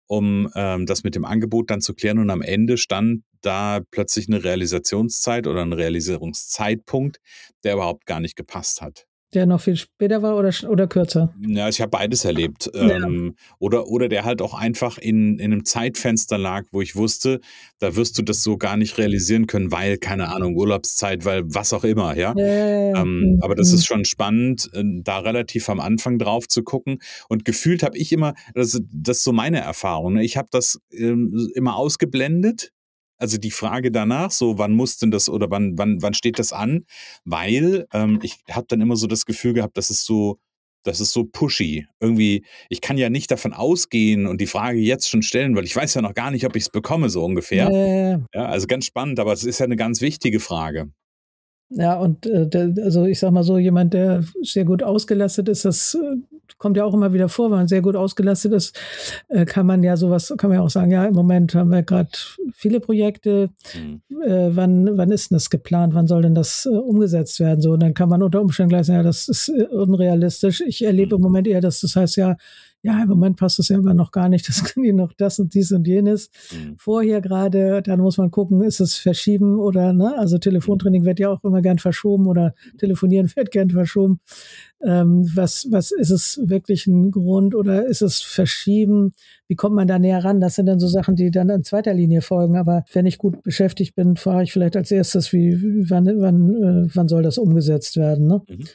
um 0.07 0.49
ähm, 0.55 0.85
das 0.85 1.03
mit 1.03 1.15
dem 1.15 1.25
Angebot 1.25 1.69
dann 1.69 1.81
zu 1.81 1.93
klären. 1.93 2.19
Und 2.19 2.29
am 2.29 2.41
Ende 2.41 2.77
stand 2.77 3.23
da 3.41 3.81
plötzlich 3.91 4.27
eine 4.27 4.43
Realisationszeit 4.43 5.47
oder 5.47 5.61
ein 5.61 5.73
Realisierungszeitpunkt, 5.73 7.19
der 7.63 7.73
überhaupt 7.73 8.05
gar 8.05 8.19
nicht 8.19 8.35
gepasst 8.35 8.81
hat. 8.81 9.05
Der 9.35 9.45
noch 9.45 9.59
viel 9.59 9.75
später 9.75 10.21
war 10.21 10.37
oder, 10.37 10.53
oder 10.69 10.87
kürzer? 10.87 11.35
Ja, 11.45 11.67
ich 11.67 11.81
habe 11.81 11.89
beides 11.89 12.23
erlebt. 12.23 12.71
Ja. 12.73 13.05
Ähm, 13.05 13.35
oder, 13.59 13.87
oder 13.89 14.07
der 14.07 14.23
halt 14.23 14.41
auch 14.41 14.53
einfach 14.53 14.97
in, 14.97 15.39
in 15.39 15.51
einem 15.51 15.65
Zeitfenster 15.65 16.37
lag, 16.37 16.63
wo 16.71 16.81
ich 16.81 16.95
wusste, 16.95 17.41
da 17.79 17.97
wirst 17.97 18.17
du 18.17 18.21
das 18.21 18.43
so 18.43 18.55
gar 18.55 18.77
nicht 18.77 18.97
realisieren 18.97 19.45
können, 19.45 19.73
weil, 19.73 19.97
keine 19.97 20.29
Ahnung, 20.29 20.55
Urlaubszeit, 20.55 21.25
weil 21.25 21.43
was 21.45 21.73
auch 21.73 21.83
immer, 21.83 22.15
ja. 22.15 22.33
ja, 22.37 23.01
ähm, 23.01 23.19
mhm. 23.19 23.39
Aber 23.41 23.55
das 23.55 23.73
ist 23.73 23.81
mhm. 23.81 23.85
schon 23.85 24.05
spannend, 24.05 24.69
äh, 24.73 24.83
da 25.03 25.19
relativ 25.19 25.67
am 25.67 25.81
Anfang 25.81 26.17
drauf 26.17 26.47
zu 26.47 26.63
gucken. 26.63 26.99
Und 27.27 27.43
gefühlt 27.43 27.83
habe 27.83 27.97
ich 27.97 28.13
immer, 28.13 28.35
das, 28.53 28.81
das 28.89 29.17
ist 29.17 29.23
so 29.25 29.33
meine 29.33 29.59
Erfahrung, 29.59 30.13
ne? 30.13 30.23
ich 30.23 30.37
habe 30.37 30.47
das 30.49 30.79
ähm, 30.91 31.51
immer 31.55 31.75
ausgeblendet 31.75 32.71
also 33.17 33.37
die 33.37 33.51
Frage 33.51 33.91
danach, 33.91 34.31
so 34.31 34.57
wann 34.57 34.73
muss 34.73 34.97
denn 34.97 35.11
das 35.11 35.29
oder 35.29 35.49
wann, 35.49 35.77
wann, 35.77 36.01
wann 36.01 36.13
steht 36.13 36.39
das 36.39 36.53
an? 36.53 36.85
Weil 37.23 37.87
ähm, 37.93 38.19
ich 38.23 38.37
habe 38.51 38.67
dann 38.67 38.81
immer 38.81 38.95
so 38.95 39.07
das 39.07 39.25
Gefühl 39.25 39.53
gehabt, 39.53 39.77
das 39.77 39.89
ist 39.89 40.05
so, 40.05 40.39
das 40.83 40.99
ist 40.99 41.13
so 41.13 41.25
pushy. 41.25 41.85
Irgendwie, 41.99 42.45
ich 42.69 42.81
kann 42.81 42.97
ja 42.97 43.09
nicht 43.09 43.31
davon 43.31 43.53
ausgehen 43.53 44.27
und 44.27 44.39
die 44.41 44.47
Frage 44.47 44.79
jetzt 44.79 45.09
schon 45.09 45.21
stellen, 45.21 45.55
weil 45.55 45.65
ich 45.65 45.75
weiß 45.75 45.93
ja 45.95 46.01
noch 46.01 46.13
gar 46.13 46.31
nicht, 46.31 46.45
ob 46.45 46.55
ich 46.55 46.63
es 46.63 46.69
bekomme, 46.69 47.09
so 47.09 47.23
ungefähr. 47.23 47.69
Äh. 47.69 48.19
Ja, 48.33 48.45
also 48.45 48.67
ganz 48.67 48.85
spannend, 48.85 49.19
aber 49.19 49.33
es 49.33 49.43
ist 49.43 49.59
ja 49.59 49.65
eine 49.65 49.75
ganz 49.75 50.01
wichtige 50.01 50.39
Frage. 50.39 50.91
Ja, 51.69 51.95
und 51.95 52.25
äh, 52.27 52.47
der, 52.47 52.73
also 52.83 53.05
ich 53.05 53.19
sag 53.19 53.31
mal 53.31 53.43
so, 53.43 53.57
jemand, 53.57 53.93
der 53.93 54.23
sehr 54.43 54.65
gut 54.65 54.83
ausgelastet 54.83 55.49
ist, 55.49 55.65
das 55.65 55.95
äh, 55.95 56.17
kommt 56.57 56.77
ja 56.77 56.85
auch 56.85 56.93
immer 56.93 57.11
wieder 57.11 57.27
vor, 57.27 57.49
wenn 57.49 57.57
man 57.57 57.67
sehr 57.67 57.81
gut 57.81 57.95
ausgelastet 57.95 58.53
ist, 58.53 58.79
äh, 59.29 59.45
kann 59.45 59.65
man 59.65 59.83
ja 59.83 59.97
sowas, 59.97 60.33
kann 60.37 60.49
man 60.49 60.59
ja 60.59 60.63
auch 60.63 60.69
sagen, 60.69 60.91
ja, 60.91 61.05
im 61.05 61.15
Moment 61.15 61.55
haben 61.55 61.71
wir 61.71 61.83
gerade 61.83 62.09
viele 62.53 62.79
Projekte. 62.79 63.49
Mhm. 63.73 64.01
Äh, 64.23 64.55
wann, 64.55 64.97
wann 64.97 65.11
ist 65.11 65.31
denn 65.31 65.37
das 65.37 65.49
geplant? 65.49 65.95
Wann 65.95 66.07
soll 66.07 66.21
denn 66.21 66.35
das 66.35 66.65
äh, 66.65 66.69
umgesetzt 66.69 67.39
werden? 67.39 67.61
So, 67.61 67.71
und 67.73 67.81
dann 67.81 67.93
kann 67.93 68.09
man 68.09 68.21
unter 68.21 68.41
Umständen 68.41 68.69
gleich 68.69 68.85
sagen, 68.85 68.97
ja, 68.97 69.03
das 69.03 69.27
ist 69.27 69.49
äh, 69.49 69.63
unrealistisch. 69.63 70.61
Ich 70.61 70.83
erlebe 70.83 71.15
im 71.15 71.21
mhm. 71.21 71.27
Moment 71.27 71.47
eher, 71.47 71.61
dass 71.61 71.81
das 71.81 71.95
heißt 71.95 72.15
ja, 72.17 72.37
ja, 72.85 73.01
im 73.01 73.09
Moment 73.09 73.37
passt 73.37 73.57
das 73.57 73.69
ja 73.69 73.79
immer 73.79 73.95
noch 73.95 74.11
gar 74.11 74.29
nicht, 74.29 74.47
das 74.47 74.63
können 74.63 74.83
die 74.83 74.93
noch 74.93 75.11
das 75.13 75.39
und 75.39 75.55
dies 75.55 75.71
und 75.71 75.87
jenes. 75.87 76.29
Mhm. 76.51 76.75
Vorher 76.77 77.19
gerade, 77.19 77.81
dann 77.81 77.99
muss 77.99 78.19
man 78.19 78.29
gucken, 78.29 78.61
ist 78.61 78.79
es 78.79 78.95
verschieben 78.95 79.59
oder, 79.59 79.91
ne, 79.91 80.15
also 80.19 80.37
Telefontraining 80.37 81.03
wird 81.03 81.19
ja 81.19 81.29
auch 81.29 81.43
immer 81.43 81.63
gern 81.63 81.79
verschoben 81.79 82.27
oder 82.27 82.53
Telefonieren 82.77 83.31
wird 83.35 83.49
gern 83.49 83.71
verschoben. 83.71 84.19
Ähm, 84.83 85.27
was, 85.33 85.67
was 85.71 85.89
ist 85.89 86.11
es 86.11 86.39
wirklich 86.43 86.85
ein 86.85 87.09
Grund 87.09 87.55
oder 87.55 87.87
ist 87.87 88.03
es 88.03 88.21
verschieben? 88.21 89.13
Wie 89.47 89.55
kommt 89.55 89.75
man 89.75 89.87
da 89.87 89.97
näher 89.97 90.23
ran? 90.23 90.39
Das 90.39 90.53
sind 90.53 90.67
dann 90.67 90.79
so 90.79 90.87
Sachen, 90.87 91.15
die 91.15 91.31
dann 91.31 91.49
in 91.49 91.63
zweiter 91.63 91.93
Linie 91.93 92.21
folgen. 92.21 92.55
Aber 92.55 92.83
wenn 92.93 93.07
ich 93.07 93.17
gut 93.17 93.41
beschäftigt 93.41 93.95
bin, 93.95 94.15
frage 94.15 94.43
ich 94.43 94.53
vielleicht 94.53 94.75
als 94.75 94.91
erstes, 94.91 95.33
wie, 95.33 95.89
wann, 95.89 96.05
wann, 96.19 96.53
äh, 96.53 96.89
wann 96.93 97.07
soll 97.07 97.23
das 97.23 97.39
umgesetzt 97.39 97.97
werden, 97.97 98.27
ne? 98.27 98.43
Mhm. 98.47 98.65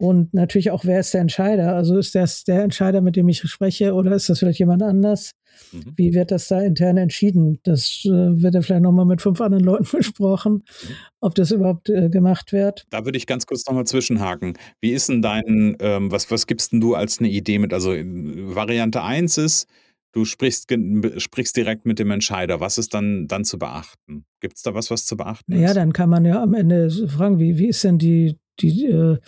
Und 0.00 0.32
natürlich 0.32 0.70
auch, 0.70 0.84
wer 0.84 1.00
ist 1.00 1.12
der 1.12 1.22
Entscheider? 1.22 1.74
Also 1.74 1.98
ist 1.98 2.14
das 2.14 2.44
der 2.44 2.62
Entscheider, 2.62 3.00
mit 3.00 3.16
dem 3.16 3.28
ich 3.28 3.40
spreche, 3.40 3.94
oder 3.94 4.12
ist 4.12 4.28
das 4.28 4.38
vielleicht 4.38 4.60
jemand 4.60 4.82
anders? 4.82 5.32
Mhm. 5.72 5.92
Wie 5.96 6.14
wird 6.14 6.30
das 6.30 6.46
da 6.46 6.60
intern 6.60 6.98
entschieden? 6.98 7.58
Das 7.64 8.02
äh, 8.04 8.10
wird 8.10 8.54
ja 8.54 8.62
vielleicht 8.62 8.82
nochmal 8.82 9.06
mit 9.06 9.20
fünf 9.20 9.40
anderen 9.40 9.64
Leuten 9.64 9.88
besprochen, 9.96 10.52
mhm. 10.52 10.94
ob 11.20 11.34
das 11.34 11.50
überhaupt 11.50 11.88
äh, 11.88 12.08
gemacht 12.10 12.52
wird. 12.52 12.86
Da 12.90 13.04
würde 13.04 13.18
ich 13.18 13.26
ganz 13.26 13.46
kurz 13.46 13.66
nochmal 13.66 13.86
zwischenhaken. 13.86 14.56
Wie 14.80 14.92
ist 14.92 15.08
denn 15.08 15.20
dein, 15.20 15.76
ähm, 15.80 16.12
was, 16.12 16.30
was 16.30 16.46
gibst 16.46 16.70
denn 16.70 16.80
du 16.80 16.94
als 16.94 17.18
eine 17.18 17.28
Idee 17.28 17.58
mit? 17.58 17.72
Also 17.72 17.90
Variante 17.90 19.02
1 19.02 19.36
ist, 19.38 19.66
du 20.12 20.24
sprichst, 20.24 20.72
sprichst 21.16 21.56
direkt 21.56 21.86
mit 21.86 21.98
dem 21.98 22.12
Entscheider. 22.12 22.60
Was 22.60 22.78
ist 22.78 22.94
dann, 22.94 23.26
dann 23.26 23.44
zu 23.44 23.58
beachten? 23.58 24.26
Gibt 24.40 24.58
es 24.58 24.62
da 24.62 24.74
was, 24.74 24.92
was 24.92 25.06
zu 25.06 25.16
beachten 25.16 25.52
ist? 25.52 25.60
Ja, 25.60 25.74
dann 25.74 25.92
kann 25.92 26.08
man 26.08 26.24
ja 26.24 26.40
am 26.40 26.54
Ende 26.54 26.88
fragen, 27.08 27.40
wie, 27.40 27.58
wie 27.58 27.66
ist 27.66 27.82
denn 27.82 27.98
die 27.98 28.36
die, 28.60 28.86
äh, 28.86 29.18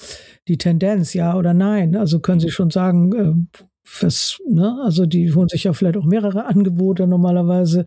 die 0.48 0.58
Tendenz, 0.58 1.14
ja 1.14 1.36
oder 1.36 1.54
nein. 1.54 1.96
Also 1.96 2.20
können 2.20 2.40
Sie 2.40 2.46
mhm. 2.46 2.52
schon 2.52 2.70
sagen, 2.70 3.12
äh, 3.14 3.58
was, 4.00 4.38
ne? 4.48 4.78
Also 4.84 5.06
die 5.06 5.32
holen 5.32 5.48
sich 5.48 5.64
ja 5.64 5.72
vielleicht 5.72 5.96
auch 5.96 6.04
mehrere 6.04 6.46
Angebote 6.46 7.06
normalerweise. 7.06 7.86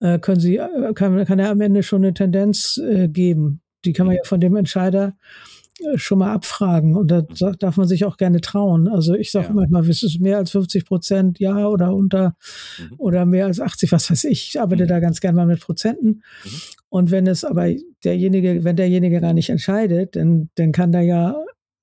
Mhm. 0.00 0.06
Äh, 0.06 0.18
können 0.18 0.40
Sie, 0.40 0.60
kann, 0.94 1.24
kann 1.24 1.38
er 1.38 1.50
am 1.50 1.60
Ende 1.60 1.82
schon 1.82 2.04
eine 2.04 2.14
Tendenz 2.14 2.80
geben. 3.08 3.62
Die 3.84 3.92
kann 3.92 4.06
man 4.06 4.14
mhm. 4.14 4.18
ja 4.18 4.28
von 4.28 4.40
dem 4.40 4.56
Entscheider 4.56 5.14
schon 5.96 6.18
mal 6.18 6.32
abfragen 6.32 6.96
und 6.96 7.10
da 7.10 7.22
Mhm. 7.22 7.56
darf 7.58 7.76
man 7.76 7.86
sich 7.88 8.04
auch 8.04 8.16
gerne 8.16 8.40
trauen. 8.40 8.88
Also 8.88 9.14
ich 9.14 9.30
sage 9.30 9.48
Ja. 9.48 9.52
manchmal, 9.54 9.88
ist 9.88 10.02
es 10.02 10.18
mehr 10.18 10.36
als 10.38 10.50
50 10.50 10.84
Prozent 10.84 11.38
ja 11.40 11.66
oder 11.66 11.94
unter 11.94 12.36
Mhm. 12.78 12.94
oder 12.98 13.26
mehr 13.26 13.46
als 13.46 13.60
80, 13.60 13.92
was 13.92 14.10
weiß 14.10 14.24
ich. 14.24 14.48
Ich 14.48 14.60
arbeite 14.60 14.84
Mhm. 14.84 14.88
da 14.88 15.00
ganz 15.00 15.20
gerne 15.20 15.36
mal 15.36 15.46
mit 15.46 15.60
Prozenten. 15.60 16.22
Mhm. 16.44 16.50
Und 16.88 17.10
wenn 17.10 17.26
es 17.26 17.44
aber 17.44 17.68
derjenige, 18.04 18.64
wenn 18.64 18.76
derjenige 18.76 19.20
gar 19.20 19.32
nicht 19.32 19.48
entscheidet, 19.50 20.16
dann, 20.16 20.50
dann 20.56 20.72
kann 20.72 20.92
da 20.92 21.00
ja, 21.00 21.36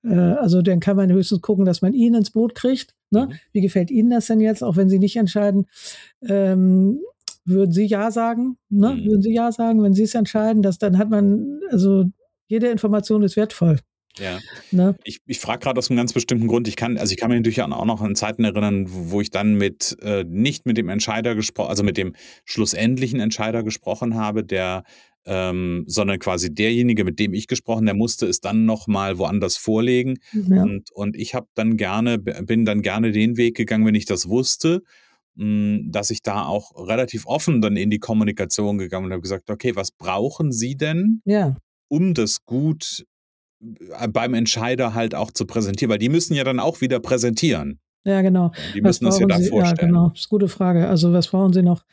äh, 0.04 0.14
also 0.14 0.62
dann 0.62 0.80
kann 0.80 0.96
man 0.96 1.10
höchstens 1.12 1.40
gucken, 1.40 1.64
dass 1.64 1.82
man 1.82 1.94
ihn 1.94 2.14
ins 2.14 2.30
Boot 2.30 2.54
kriegt. 2.54 2.94
Ne? 3.10 3.26
Mhm. 3.26 3.32
Wie 3.52 3.60
gefällt 3.62 3.90
Ihnen 3.90 4.10
das 4.10 4.26
denn 4.26 4.40
jetzt, 4.40 4.62
auch 4.62 4.76
wenn 4.76 4.88
Sie 4.88 4.98
nicht 4.98 5.16
entscheiden? 5.16 5.66
Ähm, 6.22 7.00
würden 7.44 7.72
Sie 7.72 7.86
Ja 7.86 8.10
sagen? 8.10 8.58
Ne? 8.68 8.94
Mhm. 8.94 9.04
Würden 9.06 9.22
Sie 9.22 9.32
Ja 9.34 9.50
sagen, 9.52 9.82
wenn 9.82 9.94
Sie 9.94 10.02
es 10.02 10.14
entscheiden? 10.14 10.62
Dass, 10.62 10.78
dann 10.78 10.98
hat 10.98 11.08
man, 11.10 11.60
also 11.70 12.04
jede 12.48 12.68
Information 12.68 13.22
ist 13.22 13.36
wertvoll. 13.36 13.78
Ja. 14.20 14.38
Ne? 14.70 14.96
Ich, 15.04 15.20
ich 15.26 15.38
frage 15.38 15.60
gerade 15.60 15.78
aus 15.78 15.90
einem 15.90 15.96
ganz 15.96 16.12
bestimmten 16.12 16.46
Grund. 16.46 16.68
Ich 16.68 16.76
kann, 16.76 16.96
also 16.96 17.12
ich 17.12 17.18
kann 17.18 17.30
mich 17.30 17.38
natürlich 17.38 17.62
auch 17.62 17.84
noch 17.84 18.00
an 18.00 18.14
Zeiten 18.14 18.44
erinnern, 18.44 18.86
wo 18.88 19.20
ich 19.20 19.30
dann 19.30 19.54
mit 19.54 19.96
äh, 20.02 20.24
nicht 20.24 20.66
mit 20.66 20.76
dem 20.76 20.88
Entscheider 20.88 21.34
gesprochen, 21.34 21.70
also 21.70 21.82
mit 21.82 21.96
dem 21.96 22.14
schlussendlichen 22.44 23.20
Entscheider 23.20 23.62
gesprochen 23.62 24.14
habe, 24.14 24.44
der 24.44 24.84
ähm, 25.28 25.84
sondern 25.86 26.18
quasi 26.18 26.52
derjenige, 26.52 27.04
mit 27.04 27.18
dem 27.18 27.34
ich 27.34 27.46
gesprochen, 27.48 27.84
der 27.84 27.94
musste 27.94 28.26
es 28.26 28.40
dann 28.40 28.64
noch 28.64 28.86
mal 28.86 29.18
woanders 29.18 29.58
vorlegen. 29.58 30.18
Ja. 30.32 30.62
Und, 30.62 30.90
und 30.90 31.16
ich 31.16 31.34
habe 31.34 31.46
dann 31.54 31.76
gerne, 31.76 32.18
bin 32.18 32.64
dann 32.64 32.80
gerne 32.80 33.12
den 33.12 33.36
Weg 33.36 33.54
gegangen, 33.54 33.84
wenn 33.84 33.94
ich 33.94 34.06
das 34.06 34.28
wusste, 34.28 34.82
mh, 35.34 35.80
dass 35.90 36.10
ich 36.10 36.22
da 36.22 36.44
auch 36.44 36.88
relativ 36.88 37.26
offen 37.26 37.60
dann 37.60 37.76
in 37.76 37.90
die 37.90 37.98
Kommunikation 37.98 38.78
gegangen 38.78 39.06
und 39.06 39.12
habe 39.12 39.22
gesagt, 39.22 39.50
okay, 39.50 39.76
was 39.76 39.90
brauchen 39.90 40.50
Sie 40.50 40.76
denn, 40.76 41.20
ja, 41.26 41.56
um 41.88 42.14
das 42.14 42.44
gut 42.44 43.04
beim 44.10 44.34
Entscheider 44.34 44.94
halt 44.94 45.14
auch 45.14 45.30
zu 45.30 45.46
präsentieren? 45.46 45.90
Weil 45.90 45.98
die 45.98 46.08
müssen 46.08 46.34
ja 46.34 46.44
dann 46.44 46.60
auch 46.60 46.80
wieder 46.80 47.00
präsentieren. 47.00 47.78
ja, 48.04 48.22
genau. 48.22 48.52
Die 48.74 48.80
müssen 48.80 49.04
das 49.04 49.18
ja 49.18 49.26
brauchen 49.26 49.28
da 49.28 49.44
Sie? 49.44 49.44
Ja, 49.44 49.50
vorstellen. 49.50 49.88
genau. 49.92 50.08
Das 50.10 50.20
ist 50.20 50.26
eine 50.26 50.38
gute 50.38 50.48
Frage. 50.48 50.88
Also 50.88 51.12
was 51.12 51.28
brauchen 51.28 51.52
Sie 51.52 51.62
noch? 51.62 51.84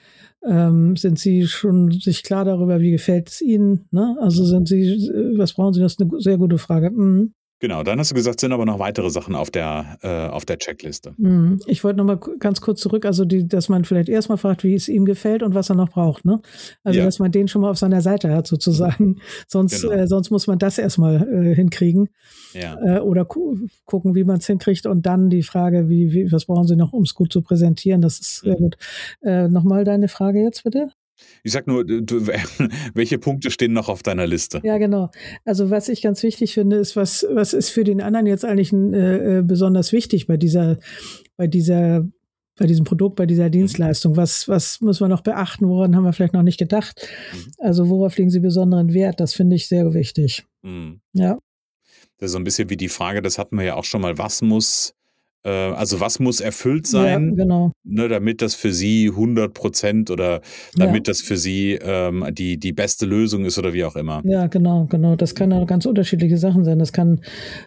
Ähm, 0.45 0.95
sind 0.95 1.17
Sie 1.19 1.48
schon 1.48 1.91
sich 1.91 2.24
klar 2.24 2.45
darüber, 2.45 2.79
wie 2.79 2.91
gefällt 2.91 3.29
es 3.29 3.41
Ihnen? 3.41 3.88
Ne? 3.91 4.15
Also 4.22 4.45
sind 4.45 4.67
Sie, 4.67 4.81
äh, 4.84 5.38
was 5.38 5.53
brauchen 5.53 5.74
Sie? 5.74 5.81
Das 5.81 5.93
ist 5.93 6.01
eine 6.01 6.12
sehr 6.19 6.38
gute 6.38 6.57
Frage. 6.57 6.91
Mhm. 6.91 7.34
Genau, 7.59 7.83
dann 7.83 7.97
hast 8.00 8.12
du 8.12 8.15
gesagt, 8.15 8.41
sind 8.41 8.51
aber 8.51 8.65
noch 8.65 8.79
weitere 8.79 9.09
Sachen 9.09 9.33
auf 9.33 9.50
der, 9.50 9.97
äh, 10.01 10.27
auf 10.27 10.43
der 10.43 10.57
Checkliste. 10.59 11.13
Mhm. 11.17 11.62
Ich 11.67 11.85
wollte 11.85 11.97
noch 11.97 12.03
mal 12.03 12.17
ku- 12.19 12.38
ganz 12.38 12.59
kurz 12.59 12.81
zurück, 12.81 13.05
also 13.05 13.24
die, 13.24 13.47
dass 13.47 13.69
man 13.69 13.85
vielleicht 13.85 14.09
erstmal 14.09 14.38
fragt, 14.38 14.65
wie 14.65 14.74
es 14.75 14.89
ihm 14.89 15.05
gefällt 15.05 15.41
und 15.41 15.55
was 15.55 15.69
er 15.69 15.75
noch 15.75 15.89
braucht. 15.89 16.25
Ne? 16.25 16.41
Also 16.83 17.00
Ja. 17.00 17.05
dass 17.05 17.19
man 17.19 17.31
den 17.31 17.47
schon 17.47 17.62
mal 17.62 17.69
auf 17.71 17.77
seiner 17.77 18.01
Seite 18.01 18.29
hat 18.35 18.45
sozusagen. 18.45 19.21
Sonst, 19.47 19.81
Genau. 19.81 19.93
äh, 19.93 20.05
sonst 20.07 20.31
muss 20.31 20.47
man 20.47 20.59
das 20.59 20.77
erstmal 20.77 21.21
äh, 21.31 21.55
hinkriegen 21.55 22.09
Ja. 22.53 22.97
äh, 22.97 23.00
oder 23.00 23.24
gu 23.24 23.55
gucken, 23.85 24.15
wie 24.15 24.25
man 24.25 24.38
es 24.39 24.47
hinkriegt 24.47 24.85
und 24.85 25.05
dann 25.05 25.29
die 25.29 25.43
Frage, 25.43 25.88
wie, 25.88 26.12
wie 26.12 26.31
was 26.33 26.45
brauchen 26.45 26.67
Sie 26.67 26.75
noch, 26.75 26.91
um 26.91 27.03
es 27.03 27.15
gut 27.15 27.31
zu 27.31 27.41
präsentieren. 27.41 28.01
Das 28.01 28.19
ist 28.19 28.41
sehr 28.41 28.53
Mhm. 28.55 28.63
gut. 28.63 28.77
Äh, 29.21 29.47
Nochmal 29.47 29.85
deine 29.85 30.09
Frage 30.09 30.41
jetzt 30.41 30.63
bitte. 30.65 30.89
Ich 31.43 31.51
sag 31.51 31.67
nur, 31.67 31.86
du, 31.86 32.27
welche 32.93 33.17
Punkte 33.17 33.51
stehen 33.51 33.74
noch 33.74 33.89
auf 33.89 34.03
deiner 34.03 34.27
Liste? 34.27 34.62
Ja, 34.63 34.77
genau. 34.77 35.10
Also 35.43 35.69
was 35.69 35.89
ich 35.89 36.01
ganz 36.01 36.24
wichtig 36.24 36.53
finde, 36.53 36.77
ist, 36.77 36.95
was, 36.95 37.25
was 37.29 37.53
ist 37.53 37.69
für 37.69 37.84
den 37.84 38.01
anderen 38.01 38.25
jetzt 38.25 38.45
eigentlich 38.45 38.74
äh, 38.74 39.39
äh, 39.39 39.41
besonders 39.41 39.91
wichtig 39.93 40.27
bei 40.27 40.38
dieser, 40.38 40.77
bei 41.38 41.48
dieser, 41.48 42.07
bei 42.57 42.65
diesem 42.67 42.86
Produkt, 42.86 43.15
bei 43.15 43.25
dieser 43.25 43.50
Dienstleistung? 43.50 44.15
Was, 44.17 44.48
was 44.48 44.81
muss 44.81 45.00
man 45.00 45.10
noch 45.10 45.22
beachten? 45.22 45.67
Woran 45.67 45.95
haben 45.95 46.03
wir 46.03 46.13
vielleicht 46.13 46.34
noch 46.34 46.43
nicht 46.43 46.60
gedacht? 46.60 47.07
Mhm. 47.34 47.51
Also 47.60 47.89
worauf 47.89 48.17
legen 48.17 48.29
Sie 48.29 48.39
besonderen 48.39 48.93
Wert? 48.93 49.19
Das 49.19 49.34
finde 49.34 49.55
ich 49.55 49.67
sehr 49.67 49.93
wichtig. 49.93 50.45
Mhm. 50.63 51.01
Ja, 51.13 51.38
Das 52.17 52.27
ist 52.27 52.31
so 52.34 52.39
ein 52.39 52.43
bisschen 52.43 52.69
wie 52.69 52.77
die 52.77 52.89
Frage, 52.89 53.22
das 53.22 53.38
hatten 53.38 53.57
wir 53.57 53.65
ja 53.65 53.75
auch 53.75 53.84
schon 53.84 54.01
mal, 54.01 54.17
was 54.17 54.41
muss, 54.41 54.95
also 55.49 55.99
was 55.99 56.19
muss 56.19 56.39
erfüllt 56.41 56.87
sein, 56.87 57.29
ja 57.29 57.35
genau. 57.43 57.71
ne, 57.83 58.07
damit 58.07 58.41
das 58.41 58.55
für 58.55 58.71
Sie 58.71 59.09
100 59.09 59.53
Prozent 59.53 60.09
oder 60.11 60.41
damit 60.75 61.07
das 61.07 61.21
für 61.21 61.37
Sie 61.37 61.77
ähm, 61.81 62.25
die, 62.31 62.57
die 62.57 62.73
beste 62.73 63.05
Lösung 63.05 63.45
ist 63.45 63.57
oder 63.57 63.73
wie 63.73 63.83
auch 63.85 63.95
immer. 63.95 64.21
Ja, 64.25 64.47
genau, 64.47 64.85
genau. 64.89 65.15
Das 65.15 65.35
kann 65.35 65.53
auch 65.53 65.67
ganz 65.67 65.85
unterschiedliche 65.85 66.37
Sachen 66.37 66.63
sein. 66.65 66.79
Das 66.79 66.93
kann 66.93 67.21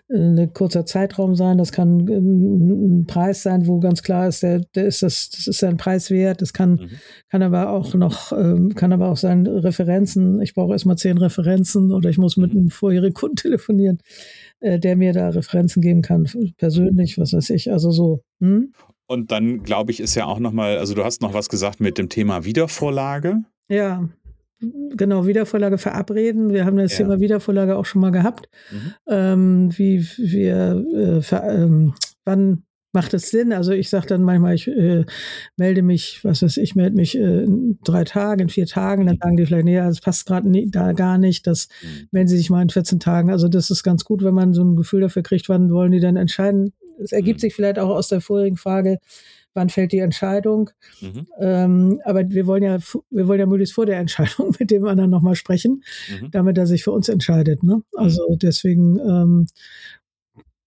äh, 0.09 0.17
ein 0.19 0.53
kurzer 0.53 0.85
Zeitraum 0.87 1.35
sein, 1.35 1.59
das 1.59 1.73
kann 1.73 2.09
äh, 2.09 2.17
ein 2.17 3.05
Preis 3.07 3.43
sein, 3.43 3.67
wo 3.67 3.79
ganz 3.81 4.03
klar 4.03 4.29
ist, 4.29 4.43
der, 4.43 4.61
der 4.75 4.87
ist 4.87 5.03
das, 5.03 5.31
das 5.31 5.47
ist 5.47 5.63
ein 5.65 5.77
Preis 5.77 6.11
wert. 6.11 6.43
Das 6.43 6.53
kann, 6.53 6.69
Mhm. 6.73 6.89
kann 7.31 7.43
aber 7.43 7.71
auch 7.71 7.95
noch, 7.95 8.33
ähm, 8.33 8.75
kann 8.75 8.93
aber 8.93 9.09
auch 9.09 9.17
sein 9.17 9.47
Referenzen. 9.47 10.41
Ich 10.43 10.55
brauche 10.55 10.73
erstmal 10.73 10.97
zehn 10.97 11.19
Referenzen 11.19 11.93
oder 11.93 12.11
ich 12.11 12.19
muss 12.19 12.37
mit 12.37 12.53
Mhm. 12.53 12.59
einem 12.61 12.71
vorherigen 12.71 13.15
Kunden 13.15 13.37
telefonieren, 13.37 13.99
äh, 14.61 14.79
der 14.79 14.97
mir 14.97 15.13
da 15.13 15.29
Referenzen 15.31 15.83
geben 15.83 16.03
kann, 16.03 16.29
persönlich, 16.57 17.19
was 17.19 17.33
weiß 17.33 17.51
ich. 17.51 17.73
Also 17.73 17.91
so. 17.91 18.23
Hm? 18.41 18.73
Und 19.07 19.31
dann, 19.33 19.63
glaube 19.63 19.91
ich, 19.91 20.01
ist 20.01 20.15
ja 20.15 20.27
auch 20.27 20.39
nochmal, 20.39 20.79
also 20.79 20.95
du 20.95 21.05
hast 21.05 21.23
noch 21.23 21.33
was 21.33 21.49
gesagt 21.49 21.81
mit 21.81 21.97
dem 21.99 22.09
Thema 22.09 22.45
Wiedervorlage. 22.45 23.39
Ja, 23.69 24.09
genau, 24.61 25.27
Wiedervorlage 25.27 25.79
verabreden. 25.79 26.53
Wir 26.53 26.65
haben 26.65 26.77
das 26.77 26.93
Ja. 26.93 27.05
Thema 27.05 27.21
Wiedervorlage 27.21 27.77
auch 27.77 27.87
schon 27.87 28.01
mal 28.01 28.11
gehabt. 28.11 28.49
Mhm. 28.71 28.93
ähm, 29.09 29.79
wie 29.79 30.07
wir, 30.19 30.85
äh, 30.95 31.23
ver, 31.23 31.45
ähm, 31.49 31.95
wann 32.25 32.65
macht 32.93 33.13
es 33.15 33.31
Sinn? 33.31 33.53
Also 33.53 33.73
ich 33.73 33.91
sage 33.91 34.07
dann 34.07 34.23
manchmal, 34.23 34.55
ich 34.55 34.67
äh, 34.69 35.05
melde 35.57 35.83
mich, 35.83 36.21
was 36.25 36.43
weiß 36.43 36.57
ich, 36.57 36.75
melde 36.75 36.97
mich 36.97 37.17
äh, 37.17 37.45
in 37.45 37.79
drei 37.85 38.05
Tagen, 38.05 38.43
in 38.43 38.49
vier 38.49 38.67
Tagen, 38.67 39.07
dann 39.07 39.19
sagen 39.21 39.37
die 39.37 39.47
vielleicht, 39.47 39.65
nee, 39.67 39.77
das 39.77 40.01
passt 40.01 40.27
gerade 40.27 40.49
nie, 40.49 40.71
da 40.71 40.93
gar 40.93 41.19
nicht, 41.19 41.47
das 41.47 41.69
Mhm. 41.83 42.09
melden 42.13 42.29
sie 42.29 42.37
sich 42.39 42.51
mal 42.51 42.63
in 42.63 42.71
14 42.71 42.99
Tagen. 43.01 43.31
Also 43.31 43.49
das 43.49 43.71
ist 43.71 43.83
ganz 43.83 44.05
gut, 44.05 44.23
wenn 44.25 44.35
man 44.35 44.55
so 44.55 44.63
ein 44.65 44.77
Gefühl 44.77 45.01
dafür 45.03 45.23
kriegt, 45.23 45.49
wann 45.49 45.71
wollen 45.73 45.93
die 45.93 46.01
denn 46.01 46.17
entscheiden. 46.17 46.73
Es 47.03 47.13
ergibt 47.13 47.39
Mhm. 47.39 47.41
sich 47.43 47.55
vielleicht 47.55 47.79
auch 47.79 47.91
aus 47.91 48.09
der 48.09 48.21
vorigen 48.21 48.57
Frage, 48.57 48.99
wann 49.55 49.69
fällt 49.71 49.93
die 49.93 49.99
Entscheidung. 49.99 50.71
Mhm. 51.01 51.27
Ähm, 51.41 52.01
aber 52.05 52.29
wir 52.31 52.47
wollen 52.47 52.63
ja, 52.63 52.79
wir 53.11 53.27
wollen 53.29 53.41
ja 53.41 53.47
möglichst 53.47 53.75
vor 53.75 53.87
der 53.87 53.99
Entscheidung 53.99 54.55
mit 54.61 54.71
dem 54.71 54.85
anderen 54.87 55.11
nochmal 55.11 55.35
sprechen 55.35 55.83
Mhm. 56.21 56.31
damit 56.31 56.59
er 56.59 56.67
sich 56.67 56.85
für 56.85 56.93
uns 56.93 57.09
entscheidet. 57.09 57.63
Ne? 57.63 57.83
Also 57.97 58.37
deswegen 58.41 58.99
ähm, 59.01 59.47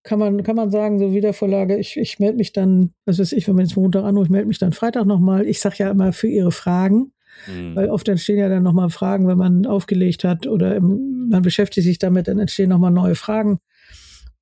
kann 0.04 0.20
man 0.20 0.44
kann 0.44 0.56
man 0.56 0.72
sagen, 0.72 1.00
so 1.00 1.14
Wiedervorlage, 1.14 1.78
ich, 1.78 1.98
ich 1.98 2.20
melde 2.20 2.38
mich 2.38 2.54
dann, 2.54 2.92
was 3.06 3.20
weiß 3.20 3.32
ich, 3.34 3.48
wenn 3.48 3.56
man 3.56 3.66
jetzt 3.66 3.76
Montag 3.76 4.04
anruft, 4.04 4.28
ich 4.28 4.32
melde 4.32 4.48
mich 4.48 4.60
dann 4.60 4.72
Freitag 4.74 5.06
nochmal. 5.06 5.46
Ich 5.46 5.60
sage 5.60 5.76
ja 5.80 5.92
immer 5.92 6.12
für 6.14 6.28
Ihre 6.28 6.52
Fragen, 6.52 7.12
Mhm. 7.48 7.76
weil 7.76 7.90
oft 7.90 8.08
entstehen 8.10 8.38
ja 8.38 8.50
dann 8.50 8.62
nochmal 8.64 8.90
Fragen, 8.90 9.26
wenn 9.28 9.38
man 9.38 9.66
aufgelegt 9.66 10.24
hat 10.24 10.48
oder 10.48 10.76
im, 10.76 11.30
man 11.30 11.42
beschäftigt 11.42 11.86
sich 11.88 11.98
damit, 11.98 12.28
dann 12.28 12.40
entstehen 12.40 12.70
nochmal 12.70 12.92
neue 12.92 13.16
Fragen. 13.16 13.60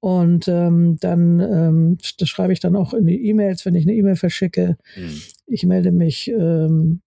Und 0.01 0.47
ähm, 0.47 0.97
dann 0.99 1.39
ähm, 1.39 1.97
das 2.17 2.29
schreibe 2.29 2.53
ich 2.53 2.59
dann 2.61 2.75
auch 2.75 2.93
in 2.93 3.05
die 3.05 3.27
E-Mails, 3.27 3.65
wenn 3.65 3.75
ich 3.75 3.85
eine 3.85 3.95
E-Mail 3.95 4.15
verschicke. 4.15 4.77
Mhm. 4.95 5.21
Ich 5.45 5.65
melde 5.65 5.91
mich 5.91 6.29
ähm, 6.29 7.01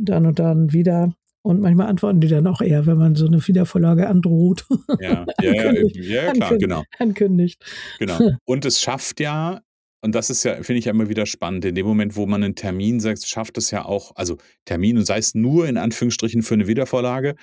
dann 0.00 0.26
und 0.26 0.38
dann 0.38 0.72
wieder. 0.72 1.12
Und 1.42 1.60
manchmal 1.60 1.86
antworten 1.88 2.20
die 2.20 2.28
dann 2.28 2.46
auch 2.46 2.60
eher, 2.60 2.84
wenn 2.86 2.98
man 2.98 3.14
so 3.14 3.26
eine 3.26 3.46
Wiedervorlage 3.46 4.08
androht, 4.08 4.66
Ja, 5.00 5.24
ja, 5.40 5.52
ja, 5.54 5.72
ja, 5.72 5.72
ja, 5.72 6.32
klar, 6.32 6.50
Ankündigt. 6.52 6.60
genau. 6.62 6.82
ankündigt. 6.98 7.64
Genau. 7.98 8.18
Und 8.44 8.64
es 8.66 8.80
schafft 8.80 9.20
ja, 9.20 9.60
und 10.02 10.14
das 10.14 10.30
ist 10.30 10.44
ja, 10.44 10.54
finde 10.62 10.78
ich 10.78 10.86
ja 10.86 10.92
immer 10.92 11.08
wieder 11.10 11.26
spannend, 11.26 11.64
in 11.66 11.74
dem 11.74 11.86
Moment, 11.86 12.16
wo 12.16 12.24
man 12.26 12.42
einen 12.42 12.54
Termin 12.54 13.00
sagt, 13.00 13.26
schafft 13.26 13.58
es 13.58 13.70
ja 13.70 13.84
auch, 13.84 14.12
also 14.16 14.36
Termin 14.64 14.96
und 14.96 15.04
sei 15.04 15.18
es 15.18 15.34
nur 15.34 15.68
in 15.68 15.76
Anführungsstrichen 15.76 16.42
für 16.42 16.54
eine 16.54 16.66
Wiedervorlage, 16.66 17.34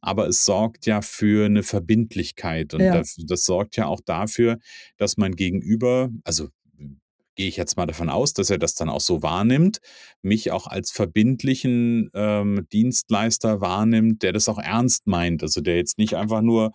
aber 0.00 0.26
es 0.28 0.44
sorgt 0.46 0.86
ja 0.86 1.02
für 1.02 1.44
eine 1.46 1.62
Verbindlichkeit 1.62 2.72
und 2.72 2.80
Ja. 2.80 2.94
das, 2.98 3.16
das 3.26 3.44
sorgt 3.44 3.76
ja 3.76 3.86
auch 3.86 4.00
dafür, 4.04 4.58
dass 4.96 5.16
man 5.18 5.32
gegenüber, 5.36 6.08
also 6.24 6.48
gehe 7.36 7.48
ich 7.48 7.56
jetzt 7.56 7.76
mal 7.76 7.86
davon 7.86 8.08
aus, 8.08 8.32
dass 8.32 8.50
er 8.50 8.58
das 8.58 8.74
dann 8.74 8.88
auch 8.88 9.00
so 9.00 9.22
wahrnimmt, 9.22 9.78
mich 10.22 10.50
auch 10.50 10.66
als 10.66 10.90
verbindlichen 10.90 12.10
ähm, 12.14 12.66
Dienstleister 12.72 13.60
wahrnimmt, 13.60 14.22
der 14.22 14.32
das 14.32 14.48
auch 14.48 14.58
ernst 14.58 15.06
meint. 15.06 15.42
Also 15.42 15.60
der 15.60 15.76
jetzt 15.76 15.98
nicht 15.98 16.14
einfach 16.14 16.42
nur 16.42 16.72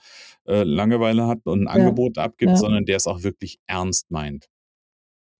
äh, 0.47 0.63
Langeweile 0.63 1.27
hat 1.27 1.39
und 1.45 1.67
ein 1.67 1.67
Ja, 1.77 1.89
Angebot 1.89 2.17
abgibt, 2.17 2.51
ja. 2.51 2.57
sondern 2.57 2.85
der 2.85 2.97
es 2.97 3.07
auch 3.07 3.23
wirklich 3.23 3.59
ernst 3.67 4.09
meint. 4.11 4.47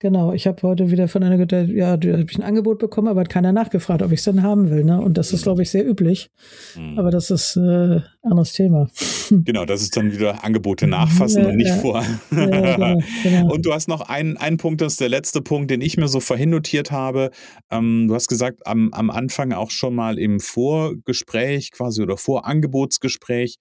Genau, 0.01 0.33
ich 0.33 0.47
habe 0.47 0.59
heute 0.63 0.89
wieder 0.89 1.07
von 1.07 1.21
einer 1.21 1.37
gehört, 1.37 1.69
ja, 1.69 1.95
da 1.95 2.13
habe 2.13 2.25
ich 2.27 2.35
ein 2.35 2.41
Angebot 2.41 2.79
bekommen, 2.79 3.07
aber 3.07 3.21
hat 3.21 3.29
keiner 3.29 3.51
nachgefragt, 3.53 4.01
ob 4.01 4.11
ich 4.11 4.17
es 4.17 4.25
dann 4.25 4.41
haben 4.41 4.71
will. 4.71 4.83
Ne? 4.83 4.99
Und 4.99 5.15
das 5.15 5.31
ist, 5.31 5.41
Mhm. 5.41 5.43
glaube 5.43 5.61
ich, 5.61 5.69
sehr 5.69 5.87
üblich. 5.87 6.31
Mhm. 6.75 6.97
Aber 6.97 7.11
das 7.11 7.29
ist 7.29 7.55
äh, 7.55 7.99
anderes 8.23 8.53
Thema. 8.53 8.89
Genau, 9.29 9.63
das 9.65 9.81
ist 9.83 9.95
dann 9.95 10.11
wieder 10.11 10.43
Angebote 10.43 10.87
nachfassen 10.87 11.43
Ja, 11.43 11.49
und 11.49 11.55
nicht 11.55 11.69
ja. 11.69 11.75
vor. 11.75 12.03
Ja, 12.31 12.45
genau, 12.75 12.99
genau. 13.23 13.53
Und 13.53 13.65
du 13.65 13.73
hast 13.73 13.87
noch 13.87 14.01
einen, 14.01 14.35
einen 14.37 14.57
Punkt, 14.57 14.81
das 14.81 14.93
ist 14.93 15.01
der 15.01 15.07
letzte 15.07 15.41
Punkt, 15.41 15.69
den 15.71 15.79
ich 15.81 15.95
mir 15.97 16.07
so 16.09 16.19
vorhin 16.19 16.49
notiert 16.49 16.91
habe. 16.91 17.29
Ähm, 17.69 18.07
du 18.09 18.15
hast 18.15 18.27
gesagt, 18.27 18.65
am, 18.65 18.91
am 18.93 19.09
Anfang 19.11 19.53
auch 19.53 19.69
schon 19.71 19.93
mal 19.95 20.17
im 20.19 20.39
Vorgespräch 20.39 21.71
quasi 21.71 22.01
oder 22.01 22.17
Vorangebotsgespräch 22.17 23.57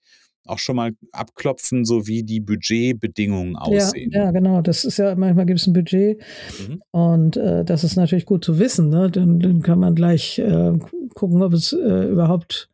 auch 0.50 0.58
schon 0.58 0.76
mal 0.76 0.92
abklopfen, 1.12 1.84
so 1.84 2.06
wie 2.06 2.22
die 2.22 2.40
Budgetbedingungen 2.40 3.52
Ja, 3.52 3.60
aussehen. 3.60 4.10
ja, 4.12 4.30
genau. 4.30 4.60
Das 4.62 4.84
ist 4.84 4.98
ja, 4.98 5.14
manchmal 5.14 5.46
gibt 5.46 5.60
es 5.60 5.66
ein 5.66 5.72
Budget 5.72 6.20
Mhm. 6.58 6.82
und 6.90 7.36
äh, 7.36 7.64
das 7.64 7.84
ist 7.84 7.96
natürlich 7.96 8.26
gut 8.26 8.44
zu 8.44 8.58
wissen. 8.58 8.88
Ne? 8.88 9.10
Dann, 9.10 9.40
dann 9.40 9.62
kann 9.62 9.78
man 9.78 9.94
gleich 9.94 10.38
äh, 10.38 10.78
gucken, 11.14 11.42
ob 11.42 11.52
es 11.52 11.72
äh, 11.72 12.04
überhaupt 12.08 12.68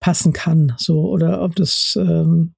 passen 0.00 0.32
kann. 0.32 0.74
So, 0.78 1.08
oder 1.08 1.42
ob 1.42 1.56
das 1.56 1.98
ähm, 2.00 2.52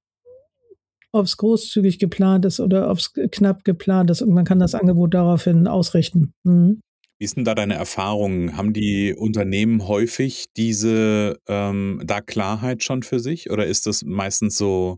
ob 1.13 1.25
es 1.25 1.35
großzügig 1.37 1.99
geplant 1.99 2.45
ist 2.45 2.59
oder 2.61 2.89
ob 2.89 2.97
es 2.99 3.11
knapp 3.31 3.65
geplant 3.65 4.09
ist 4.11 4.21
und 4.21 4.31
man 4.31 4.45
kann 4.45 4.59
das 4.59 4.75
Angebot 4.75 5.13
daraufhin 5.13 5.67
ausrichten. 5.67 6.33
Mhm. 6.43 6.79
Wie 7.21 7.25
ist 7.25 7.37
denn 7.37 7.45
da 7.45 7.53
deine 7.53 7.75
Erfahrung? 7.75 8.57
Haben 8.57 8.73
die 8.73 9.13
Unternehmen 9.13 9.87
häufig 9.87 10.47
diese 10.57 11.37
ähm, 11.47 12.01
da 12.03 12.19
Klarheit 12.19 12.81
schon 12.83 13.03
für 13.03 13.19
sich 13.19 13.51
oder 13.51 13.67
ist 13.67 13.85
das 13.85 14.03
meistens 14.03 14.57
so 14.57 14.97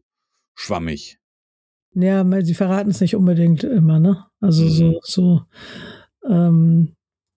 schwammig? 0.56 1.18
Ja, 1.94 2.24
weil 2.32 2.46
sie 2.46 2.53
verraten 2.53 2.92
es 2.92 3.01
nicht 3.01 3.18
unbedingt 3.18 3.65
immer, 3.65 4.00
ne? 4.00 4.24
Also 4.39 4.70
so 4.70 4.86
Mhm. 4.86 4.98
so, 5.01 5.42
ähm 6.30 6.96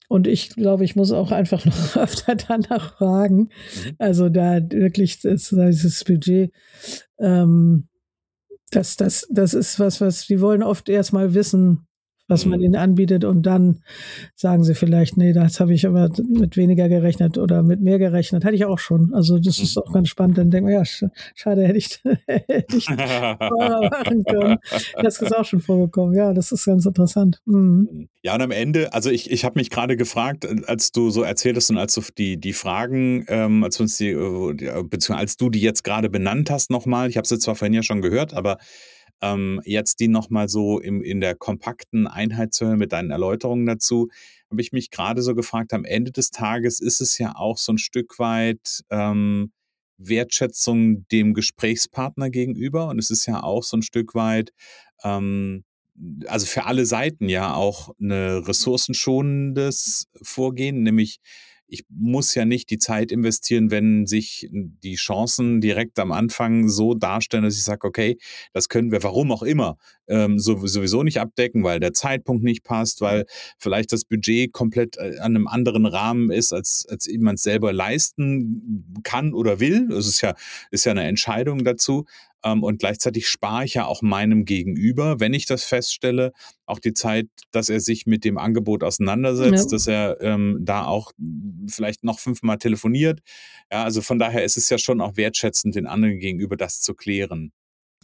und 0.09 0.28
ich 0.28 0.50
glaube, 0.50 0.85
ich 0.85 0.95
muss 0.95 1.11
auch 1.11 1.33
einfach 1.33 1.64
noch 1.64 1.97
öfter 1.97 2.37
danach 2.37 2.97
fragen. 2.97 3.38
Mhm. 3.38 3.97
Also, 3.99 4.28
da 4.28 4.61
wirklich 4.71 5.19
das 5.21 5.49
dieses 5.49 6.05
Budget, 6.05 6.52
ähm, 7.19 7.88
das 8.71 8.95
das 8.95 9.26
das 9.33 9.52
ist 9.52 9.81
was, 9.81 10.00
was 10.00 10.28
die 10.28 10.40
wollen 10.40 10.62
oft 10.62 10.88
erst 10.88 11.12
mal 11.12 11.35
wissen, 11.35 11.86
was 12.28 12.47
man 12.47 12.61
Mhm. 12.61 12.64
ihnen 12.64 12.76
anbietet 12.76 13.25
und 13.25 13.42
dann 13.45 13.80
sagen 14.37 14.64
sie 14.64 14.75
vielleicht: 14.75 15.16
„Ne, 15.16 15.33
das 15.33 15.61
habe 15.61 15.75
ich 15.75 15.87
aber 15.87 16.11
mit 16.28 16.56
weniger 16.56 16.88
gerechnet 16.88 17.38
oder 17.38 17.62
mit 17.62 17.80
mehr 17.83 17.99
gerechnet.“ 17.99 18.45
Hatte 18.45 18.56
ich 18.56 18.64
auch 18.66 18.78
schon. 18.80 19.14
Also, 19.14 19.38
das 19.38 19.62
ist 19.62 19.76
Mhm. 19.76 19.83
auch 19.83 19.92
ganz 19.92 20.09
spannend. 20.09 20.38
Dann 20.38 20.50
denkt 20.50 20.64
man: 20.66 20.75
„Ja, 20.75 20.85
sch 20.85 21.04
schade, 21.35 21.64
hätte 21.66 21.78
ich 21.78 22.00
hätte 22.26 22.76
ich 22.76 22.87
machen 23.49 24.25
können.“ 24.26 24.59
Das 25.00 25.21
ist 25.21 25.33
auch 25.37 25.45
schon 25.45 25.61
vorgekommen. 25.62 26.14
Ja, 26.16 26.33
das 26.35 26.52
ist 26.52 26.64
ganz 26.66 26.87
interessant. 26.87 27.42
Mhm. 27.47 27.88
Mhm. 27.90 28.09
Ja, 28.23 28.35
und 28.35 28.42
am 28.42 28.50
Ende 28.50 28.92
also, 28.92 29.11
ich 29.11 29.30
ich 29.30 29.45
habe 29.45 29.59
mich 29.59 29.71
grade 29.71 29.97
gefragt, 29.97 30.45
äh, 30.45 30.56
als 30.66 30.92
du 30.92 31.11
so 31.11 31.23
erzählt 31.23 31.56
hast 31.56 31.71
und 31.71 31.78
als 31.78 31.95
du 31.95 32.02
die 32.16 32.38
die 32.38 32.52
Fragen, 32.52 33.25
ähm 33.28 33.62
als 33.64 33.78
wir 33.78 33.85
uns 33.85 33.97
die, 33.99 34.09
äh 34.11 34.50
äh, 34.80 34.83
beziehungsweise 34.83 35.18
als 35.21 35.37
du 35.37 35.50
die 35.50 35.61
jetzt 35.61 35.85
grade 35.85 36.09
benannt 36.11 36.50
hast 36.50 36.71
noch 36.71 36.87
mal. 36.87 37.09
Ich 37.09 37.16
habe 37.16 37.26
sie 37.26 37.38
zwar 37.38 37.54
vorhin 37.54 37.75
ja 37.75 37.83
schon 37.83 38.02
gehört, 38.02 38.35
aber, 38.35 38.59
ähm, 39.23 39.61
jetzt 39.64 40.00
die 40.00 40.08
noch 40.08 40.30
mal 40.30 40.49
so 40.49 40.80
im 40.80 41.02
in 41.02 41.20
der 41.20 41.35
kompakten 41.37 42.06
Einheit 42.06 42.54
zu 42.54 42.66
hören 42.66 42.78
mit 42.78 42.92
deinen 42.92 43.11
Erläuterungen 43.11 43.66
dazu, 43.66 44.08
habe 44.50 44.61
ich 44.62 44.73
mich 44.73 44.90
grade 44.90 45.23
so 45.23 45.35
gefragt, 45.35 45.73
am 45.75 45.85
Ende 45.85 46.12
des 46.12 46.30
Tages 46.30 46.80
ist 46.80 47.00
es 47.00 47.18
ja 47.18 47.35
auch 47.37 47.58
so 47.58 47.73
'n 47.73 47.78
Stück 47.78 48.18
weit, 48.18 48.82
ähm, 48.90 49.52
Wertschätzung 49.99 51.06
dem 51.11 51.35
Gesprächspartner 51.35 52.30
gegenüber 52.30 52.88
und 52.88 52.99
es 52.99 53.11
ist 53.11 53.26
ja 53.26 53.42
auch 53.42 53.62
so 53.64 53.76
'n 53.78 53.82
Stück 53.82 54.14
weit, 54.14 54.52
ähm 55.04 55.64
also, 56.26 56.46
für 56.46 56.66
alle 56.66 56.85
Seiten 56.87 57.28
ja 57.30 57.54
auch 57.54 57.90
'ne 57.99 58.46
ressourcenschonendes 58.46 60.06
Vorgehen, 60.23 60.82
nämlich 60.82 61.18
ich 61.68 61.85
muss 61.90 62.35
ja 62.35 62.44
nicht 62.44 62.70
die 62.70 62.78
Zeit 62.78 63.12
investieren, 63.12 63.70
wenn 63.70 64.06
sich 64.06 64.49
die 64.52 64.94
Chancen 64.96 65.61
direkt 65.61 65.99
am 65.99 66.12
Anfang 66.12 66.68
so 66.68 66.94
darstellen, 66.94 67.44
dass 67.44 67.56
ich 67.56 67.64
sage: 67.64 67.87
„Okay, 67.88 68.18
das 68.52 68.68
können 68.68 68.92
wir, 68.92 69.02
warum 69.02 69.32
auch 69.32 69.42
immer, 69.42 69.76
ähm, 70.08 70.38
sow 70.38 70.66
sowieso 70.66 71.02
nicht 71.02 71.18
abdecken, 71.20 71.64
weil 71.64 71.80
der 71.80 71.92
Zeitpunkt 71.92 72.44
nicht 72.44 72.62
passt, 72.64 73.00
weil 73.00 73.26
vielleicht 73.58 73.92
das 73.92 74.04
Budget 74.04 74.52
komplett, 74.52 74.96
äh, 74.99 75.18
an 75.20 75.32
'nem 75.32 75.49
anderen 75.49 75.87
Rahmen 75.87 76.30
ist, 76.30 76.52
als 76.52 76.87
als 76.88 77.06
eben 77.08 77.25
man's 77.25 77.42
selber 77.42 77.73
leisten 77.73 79.00
kann 79.04 79.35
oder 79.35 79.61
will.“ 79.61 79.88
Das 79.90 80.06
ist 80.06 80.20
ja 80.23 80.35
ist 80.70 80.85
ja 80.87 80.94
'ne 80.94 81.04
Entscheidung 81.04 81.64
dazu. 81.64 82.04
Ähm, 82.45 82.62
und 82.62 82.78
gleichzeitig 82.81 83.28
spare 83.28 83.64
ich 83.64 83.75
ja 83.75 83.87
auch 83.87 84.02
meinem 84.02 84.45
Gegenüber, 84.45 85.21
wenn 85.21 85.35
ich 85.35 85.47
das 85.47 85.64
feststelle, 85.64 86.33
auch 86.66 86.78
die 86.78 86.93
Zeit, 86.95 87.28
dass 87.52 87.69
er 87.69 87.81
sich 87.81 88.07
mit 88.07 88.25
dem 88.25 88.38
Angebot 88.38 88.83
Ja. 88.83 88.88
auseinandersetzt, 88.88 89.73
dass 89.73 89.87
er, 89.87 90.19
ähm, 90.21 90.59
da 90.62 90.85
auch 90.87 91.12
vielleicht 91.69 92.05
noch 92.05 92.19
fünfmal 92.21 92.59
telefoniert. 92.59 93.21
Ja, 93.73 93.85
also, 93.85 94.02
von 94.02 94.19
daher 94.19 94.45
ist 94.45 94.57
es 94.57 94.69
ja 94.71 94.78
schon 94.78 95.00
auch 95.00 95.16
wertschätzend 95.16 95.75
den 95.76 95.87
anderen 95.87 96.19
gegenüber, 96.21 96.57
das 96.57 96.81
zu 96.83 96.95
klären. 96.95 97.52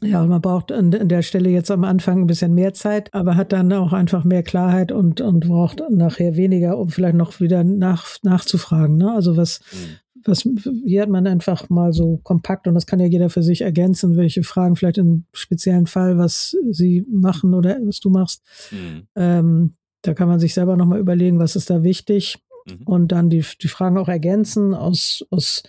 Ja, 0.01 0.21
und 0.23 0.29
man 0.31 0.41
braucht 0.43 0.73
an 0.73 0.91
der 0.91 1.23
Stelle 1.23 1.49
jetzt 1.51 1.71
am 1.71 1.85
Anfang 1.85 2.23
'n 2.23 2.27
bisschen 2.27 2.55
mehr 2.55 2.75
Zeit, 2.75 3.09
aber 3.15 3.37
hat 3.37 3.53
dann 3.53 3.73
auch 3.73 3.93
einfach 3.93 4.25
mehr 4.25 4.43
Klarheit 4.43 4.91
und 4.91 5.21
und 5.21 5.47
braucht 5.47 5.81
nachher 5.91 6.35
weniger, 6.37 6.77
um 6.79 6.89
vielleicht 6.91 7.15
noch 7.15 7.39
wieder 7.39 7.63
nach 7.63 8.17
nachzufragen, 8.23 8.97
ne? 8.97 9.13
Also, 9.15 9.37
was 9.37 9.61
Mhm. 9.71 10.02
Was 10.25 10.43
hier 10.85 11.03
hat 11.03 11.09
man 11.09 11.27
einfach 11.27 11.69
mal 11.71 11.93
so 11.93 12.19
kompakt 12.23 12.67
und 12.69 12.75
das 12.75 12.87
kann 12.87 13.01
ja 13.01 13.07
jeder 13.07 13.31
für 13.31 13.43
sich 13.43 13.63
ergänzen, 13.63 14.17
welche 14.17 14.43
Fragen 14.43 14.77
vielleicht 14.77 14.99
im 14.99 15.25
speziellen 15.33 15.87
Fall, 15.87 16.19
was 16.19 16.57
sie 16.71 17.05
machen 17.11 17.55
oder 17.55 17.79
was 17.85 18.01
du 18.01 18.11
machst. 18.11 18.43
Mhm. 18.71 19.07
Ähm, 19.17 19.75
da 20.03 20.15
kann 20.15 20.29
man 20.29 20.41
sich 20.41 20.55
selber 20.55 20.77
noch 20.77 20.87
mal 20.87 20.99
überlegen, 21.01 21.39
was 21.39 21.57
ist 21.57 21.71
da 21.71 21.83
wichtig 21.83 22.39
Mhm. 22.67 22.83
und 22.87 23.09
dann 23.13 23.29
die 23.29 23.45
die 23.61 23.67
Fragen 23.69 23.99
auch 23.99 24.09
ergänzen 24.09 24.73
aus 24.75 25.25
aus 25.31 25.65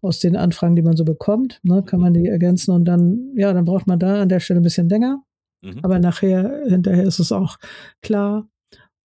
aus 0.00 0.20
den 0.20 0.36
Anfragen, 0.36 0.74
die 0.76 0.82
man 0.82 0.96
so 0.96 1.04
bekommt, 1.04 1.60
ne, 1.62 1.82
kann 1.84 2.00
Mhm. 2.00 2.04
man 2.04 2.14
die 2.14 2.26
ergänzen 2.28 2.72
und 2.72 2.86
dann 2.86 3.32
ja, 3.36 3.52
dann 3.52 3.66
braucht 3.66 3.86
man 3.86 3.98
da 3.98 4.22
an 4.22 4.28
der 4.30 4.40
Stelle 4.40 4.60
'n 4.60 4.62
bisschen 4.62 4.88
länger, 4.88 5.22
Mhm. 5.62 5.80
aber 5.82 5.98
nachher 5.98 6.62
hinterher 6.66 7.04
ist 7.04 7.18
es 7.18 7.30
auch 7.32 7.58
klar 8.02 8.48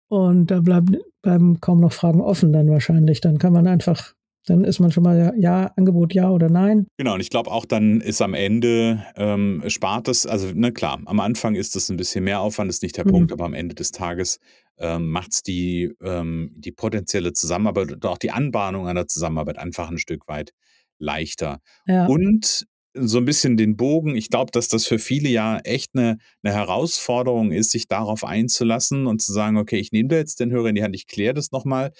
und 0.09 0.49
da 0.51 0.61
bleiben 0.61 0.97
bleiben 1.21 1.59
kaum 1.61 1.79
noch 1.81 1.91
Fragen 1.93 2.21
offen 2.21 2.53
dann 2.53 2.69
wahrscheinlich. 2.69 3.19
Dann 3.21 3.37
kann 3.39 3.51
man 3.53 3.67
einfach 3.67 4.14
dann 4.45 4.63
ist 4.63 4.79
man 4.79 4.91
schon 4.91 5.03
mal 5.03 5.33
ja 5.37 5.67
Angebot 5.75 6.13
ja 6.13 6.29
oder 6.31 6.49
nein. 6.49 6.87
Genau, 6.99 7.15
und 7.15 7.19
ich 7.19 7.29
glaube 7.29 7.51
auch, 7.51 7.65
dann 7.65 7.99
ist 7.99 8.21
am 8.21 8.33
Ende, 8.33 9.05
ähm, 9.17 9.61
spart 9.67 10.07
es 10.07 10.25
also, 10.25 10.47
ne, 10.53 10.71
klar, 10.71 11.01
am 11.05 11.19
Anfang 11.19 11.55
ist 11.55 11.75
das 11.75 11.89
'n 11.89 11.97
bisschen 11.97 12.23
Mehraufwand, 12.23 12.69
ist 12.69 12.83
nicht 12.83 12.95
der 12.95 13.03
Mhm. 13.03 13.03
Punkt, 13.03 13.33
aber 13.33 13.43
am 13.43 13.53
Ende 13.53 13.75
des 13.75 13.91
Tages, 13.91 14.39
ähm, 14.77 15.09
macht's 15.11 15.43
die 15.43 15.91
ähm, 16.01 16.53
die 16.55 16.71
potenzielle 16.71 17.33
Zusammenarbeit 17.33 17.91
oder 17.91 18.11
auch 18.11 18.17
die 18.17 18.31
Anbahnung 18.31 18.87
einer 18.87 19.07
Zusammenarbeit 19.09 19.57
einfach 19.57 19.91
'n 19.91 19.97
Stück 19.97 20.29
weit 20.29 20.51
leichter. 20.97 21.59
Ja. 21.87 22.15
Und 22.15 22.65
so 22.93 23.17
'n 23.17 23.25
bisschen 23.25 23.57
den 23.57 23.75
Bogen 23.75 24.15
ich 24.15 24.29
glaube, 24.29 24.51
dass 24.53 24.69
das 24.69 24.85
für 24.87 24.97
viele 24.97 25.27
ja 25.27 25.59
echt 25.65 25.95
'ne 25.95 26.17
'ne 26.43 26.53
Herausforderung 26.53 27.51
ist, 27.51 27.71
sich 27.71 27.89
darauf 27.89 28.23
einzulassen 28.23 29.05
und 29.05 29.21
zu 29.21 29.33
sagen: 29.33 29.57
„Okay, 29.57 29.79
ich 29.79 29.91
nehme 29.91 30.07
da 30.07 30.15
jetzt 30.15 30.39
den 30.39 30.49
Hörer 30.51 30.69
in 30.69 30.75
die 30.75 30.83
Hand, 30.83 30.95
ich 30.95 31.07
kläre 31.07 31.33
das 31.33 31.51
noch 31.51 31.65
mal 31.65 31.91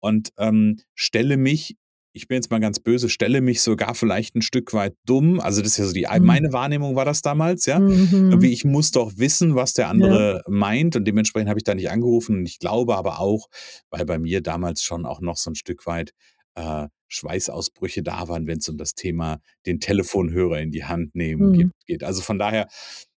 und, 0.00 0.30
ähm, 0.38 0.78
stelle 0.96 1.36
mich 1.36 1.76
ich 2.12 2.28
bin 2.28 2.36
jetzt 2.36 2.50
mal 2.50 2.60
ganz 2.60 2.80
böse, 2.80 3.08
stelle 3.08 3.40
mich 3.40 3.62
sogar 3.62 3.94
vielleicht 3.94 4.34
'n 4.36 4.42
Stück 4.42 4.72
weit 4.74 4.94
dumm.“ 5.06 5.40
Also, 5.40 5.62
das 5.62 5.72
ist 5.72 5.78
ja 5.78 5.86
so 5.86 5.92
die 5.94 6.06
Mhm. 6.08 6.20
meine 6.22 6.52
Wahrnehmung 6.52 6.96
war 6.96 7.04
das 7.04 7.22
damals, 7.22 7.66
ja? 7.66 7.82
Mhm. 7.82 8.30
Irgendwie, 8.30 8.52
ich 8.52 8.64
muss 8.64 8.90
doch 8.92 9.12
wissen, 9.16 9.54
was 9.56 9.74
der 9.74 9.88
Ja. 9.92 10.20
andere 10.20 10.42
meint 10.48 10.96
und 10.96 11.04
dementsprechend 11.06 11.48
habe 11.50 11.58
ich 11.60 11.64
da 11.64 11.74
nicht 11.74 11.90
angerufen 11.90 12.38
und 12.38 12.46
ich 12.46 12.58
glaube 12.58 12.96
aber 12.96 13.20
auch, 13.20 13.48
weil 13.90 14.04
bei 14.06 14.18
mir 14.18 14.42
damals 14.42 14.82
schon 14.82 15.06
auch 15.06 15.20
noch 15.20 15.36
so 15.36 15.50
'n 15.50 15.54
Stück 15.56 15.86
weit, 15.86 16.12
äh, 16.56 16.88
Schweißausbrüche 17.08 18.02
da 18.04 18.28
waren, 18.28 18.46
wenn's 18.46 18.68
um 18.68 18.76
das 18.78 18.94
Thema 18.94 19.40
den 19.66 19.80
Telefonhörer 19.80 20.60
in 20.60 20.70
die 20.72 20.84
Hand 20.84 21.14
nehmen 21.16 21.52
Mhm. 21.52 21.70
geht. 21.86 22.04
Also, 22.04 22.22
von 22.22 22.38
daher, 22.38 22.68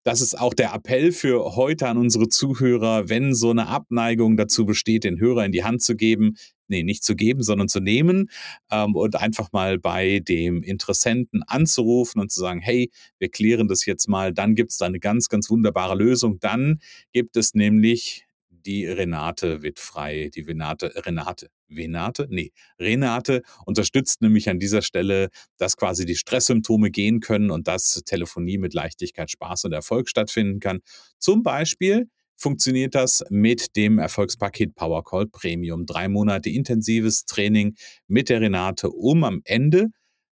das 0.03 0.21
ist 0.21 0.39
auch 0.39 0.53
der 0.53 0.73
Appell 0.73 1.11
für 1.11 1.55
heute 1.55 1.87
an 1.87 1.97
unsere 1.97 2.27
Zuhörer, 2.29 3.09
wenn 3.09 3.33
so 3.35 3.53
'ne 3.53 3.67
Abneigung 3.67 4.37
dazu 4.37 4.65
besteht, 4.65 5.03
den 5.03 5.19
Hörer 5.19 5.45
in 5.45 5.51
die 5.51 5.63
Hand 5.63 5.81
zu 5.83 5.95
geben 5.95 6.37
ne, 6.69 6.83
nicht 6.83 7.03
zu 7.03 7.15
geben, 7.15 7.43
sondern 7.43 7.67
zu 7.67 7.81
nehmen, 7.81 8.29
ähm, 8.71 8.95
und 8.95 9.15
einfach 9.17 9.51
mal 9.51 9.77
bei 9.77 10.19
dem 10.19 10.63
Interessenten 10.63 11.43
anzurufen 11.43 12.21
und 12.21 12.31
zu 12.31 12.39
sagen: 12.39 12.61
„Hey, 12.61 12.89
wir 13.19 13.29
klären 13.29 13.67
das 13.67 13.85
jetzt 13.85 14.07
mal.“ 14.07 14.33
Dann 14.33 14.55
gibt's 14.55 14.77
da 14.77 14.87
'ne 14.89 14.99
ganz, 14.99 15.27
ganz 15.29 15.49
wunderbare 15.49 15.95
Lösung. 15.95 16.39
Dann 16.39 16.79
gibt 17.13 17.35
es 17.37 17.53
nämlich 17.55 18.25
die 18.49 18.85
Renate 18.85 19.63
Wittfrei. 19.63 20.29
Die 20.33 20.47
Venate 20.47 20.93
Renate 21.05 21.49
Venate? 21.71 22.27
Ne, 22.29 22.49
Renate 22.79 23.41
unterstützt 23.65 24.21
nämlich 24.21 24.49
an 24.49 24.59
dieser 24.59 24.81
Stelle, 24.81 25.29
dass 25.57 25.77
quasi 25.77 26.05
die 26.05 26.15
Stresssymptome 26.15 26.91
gehen 26.91 27.19
können 27.19 27.51
und 27.51 27.67
dass 27.67 28.01
Telefonie 28.05 28.57
mit 28.57 28.73
Leichtigkeit, 28.73 29.31
Spaß 29.31 29.65
und 29.65 29.73
Erfolg 29.73 30.09
stattfinden 30.09 30.59
kann. 30.59 30.79
Zum 31.19 31.43
Beispiel 31.43 32.09
funktioniert 32.37 32.95
das 32.95 33.23
mit 33.29 33.75
dem 33.75 33.99
Erfolgspaket 33.99 34.75
Powercall 34.75 35.27
Premium. 35.27 35.85
3 35.85 36.07
Monate 36.09 36.49
intensives 36.49 37.25
Training 37.25 37.75
mit 38.07 38.29
der 38.29 38.41
Renate, 38.41 38.89
um 38.89 39.23
am 39.23 39.41
Ende 39.43 39.87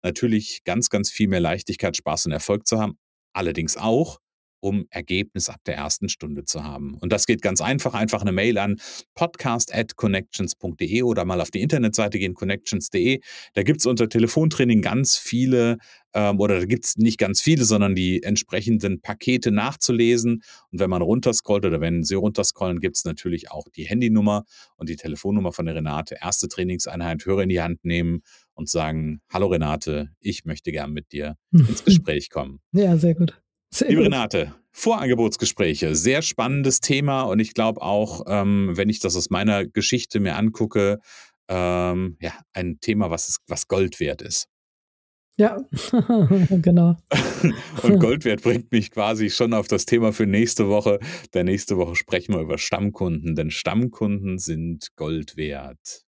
natürlich 0.04 0.62
ganz, 0.66 0.90
ganz 0.90 1.10
viel 1.10 1.28
mehr 1.28 1.40
Leichtigkeit, 1.40 1.98
Spaß 1.98 2.28
und 2.28 2.32
Erfolg 2.32 2.68
zu 2.68 2.80
haben. 2.80 3.00
Allerdings 3.34 3.76
auch, 3.76 4.20
um 4.66 4.88
Ergebnis 4.90 5.48
ab 5.48 5.62
der 5.68 5.84
1. 5.84 6.00
Stunde 6.08 6.44
zu 6.44 6.64
haben. 6.64 6.96
Und 6.96 7.14
das 7.14 7.28
geht 7.28 7.44
ganz 7.44 7.62
einfach. 7.62 7.94
Einfach 7.94 8.24
'ne 8.24 8.32
Mail 8.32 8.58
an 8.58 8.78
podcast@connections.de 9.14 11.04
oder 11.04 11.24
mal 11.24 11.40
auf 11.40 11.52
die 11.52 11.62
Internetseite 11.62 12.18
gehen, 12.18 12.34
connections.de. 12.34 13.20
Da 13.54 13.62
gibt's 13.62 13.86
unter 13.86 14.10
Telefontraining 14.10 14.82
ganz 14.82 15.18
viele 15.18 15.78
ähm, 16.16 16.40
oder 16.40 16.60
da 16.60 16.66
gibt's 16.66 16.98
nicht 16.98 17.20
ganz 17.20 17.42
viele, 17.42 17.64
sondern 17.64 17.94
die 17.94 18.24
entsprechenden 18.24 19.02
Pakete 19.02 19.52
nachzulesen. 19.52 20.42
Und 20.72 20.80
wenn 20.80 20.90
man 20.90 21.04
runterscrollt 21.04 21.66
oder 21.66 21.80
wenn 21.80 22.04
Sie 22.04 22.16
runterscrollen, 22.16 22.80
gibt's 22.80 23.06
natürlich 23.06 23.52
auch 23.52 23.68
die 23.76 23.84
Handynummer 23.84 24.46
und 24.78 24.90
die 24.90 24.96
Telefonnummer 24.96 25.52
von 25.52 25.66
der 25.68 25.76
Renate. 25.76 26.24
1. 26.24 26.40
Trainingseinheit, 26.50 27.24
Hörer 27.24 27.44
in 27.44 27.50
die 27.50 27.62
Hand 27.62 27.86
nehmen 27.86 28.22
und 28.56 28.68
sagen: 28.68 29.22
„Hallo 29.32 29.46
Renate, 29.48 30.10
ich 30.22 30.46
möchte 30.46 30.72
gern 30.72 30.92
mit 30.92 31.12
dir 31.12 31.36
ins 31.52 31.84
Gespräch 31.84 32.32
kommen.“ 32.32 32.62
Ja, 32.72 32.98
sehr 32.98 33.14
gut. 33.14 33.45
Sehr 33.76 33.90
Liebe 33.90 34.04
gut. 34.04 34.14
Renate, 34.14 34.56
Vorangebotsgespräche, 34.72 35.98
sehr 35.98 36.22
spannendes 36.22 36.80
Thema 36.80 37.24
und 37.24 37.40
ich 37.40 37.54
glaube 37.54 37.82
auch, 37.82 38.24
ähm, 38.26 38.72
wenn 38.72 38.88
ich 38.88 39.00
das 39.00 39.18
aus 39.18 39.30
meiner 39.30 39.66
Geschichte 39.66 40.22
mir 40.22 40.38
angucke, 40.38 41.02
ähm, 41.50 42.16
ja, 42.22 42.32
ein 42.54 42.80
Thema, 42.80 43.10
was 43.10 43.28
es 43.28 43.38
was 43.48 43.68
Gold 43.68 44.00
wert 44.00 44.22
ist. 44.22 44.48
Ja, 45.38 45.62
genau. 46.50 46.96
Und 47.84 48.00
Goldwert 48.00 48.44
bringt 48.44 48.72
mich 48.72 48.92
quasi 48.92 49.30
schon 49.30 49.54
auf 49.54 49.68
das 49.68 49.86
Thema 49.86 50.14
für 50.14 50.26
nächste 50.26 50.70
Woche. 50.70 51.00
Denn 51.34 51.48
nächste 51.48 51.76
Woche 51.76 51.98
sprechen 51.98 52.34
wir 52.34 52.40
über 52.40 52.58
Stammkunden, 52.58 53.36
denn 53.36 53.52
Stammkunden 53.52 54.40
sind 54.40 54.96
Gold 54.96 55.36
wert. 55.36 56.06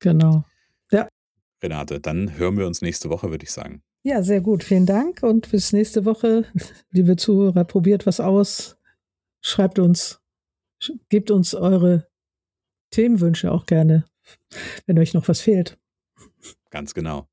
Genau. 0.00 0.44
Ja. 0.90 1.06
Renate, 1.62 2.00
dann 2.00 2.36
hören 2.36 2.58
wir 2.58 2.66
uns 2.66 2.82
nächste 2.82 3.10
Woche, 3.10 3.30
würde 3.30 3.44
ich 3.44 3.52
sagen. 3.52 3.84
Ja, 4.06 4.22
sehr 4.22 4.40
gut. 4.40 4.62
Vielen 4.62 4.86
Dank 4.86 5.24
und 5.24 5.50
bis 5.50 5.72
nächste 5.72 6.04
Woche. 6.04 6.44
Liebe 6.92 7.16
Zuhörer, 7.16 7.64
probiert 7.64 8.06
was 8.06 8.20
aus. 8.20 8.76
Schreibt 9.40 9.80
uns, 9.80 10.20
gebt 11.08 11.32
uns 11.32 11.56
eure 11.56 12.06
Themenwünsche 12.92 13.50
auch 13.50 13.66
gerne, 13.66 14.04
wenn 14.86 14.96
euch 15.00 15.12
noch 15.12 15.26
was 15.26 15.40
fehlt. 15.40 15.76
Ganz 16.70 16.94
genau. 16.94 17.26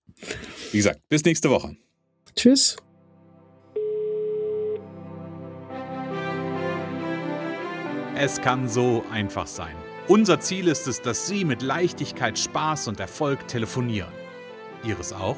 Wie 0.71 0.77
gesagt, 0.77 1.07
bis 1.09 1.23
nächste 1.23 1.51
Woche. 1.51 1.77
Tschüss. 2.35 2.77
Es 8.17 8.41
kann 8.41 8.67
so 8.67 9.03
einfach 9.11 9.45
sein. 9.45 9.75
Unser 10.07 10.39
Ziel 10.39 10.67
ist 10.67 10.87
es, 10.87 11.03
dass 11.03 11.27
Sie 11.27 11.45
mit 11.45 11.61
Leichtigkeit, 11.61 12.39
Spaß 12.39 12.87
und 12.87 12.99
Erfolg 12.99 13.47
telefonieren. 13.47 14.11
Ihres 14.83 15.13
auch? 15.13 15.37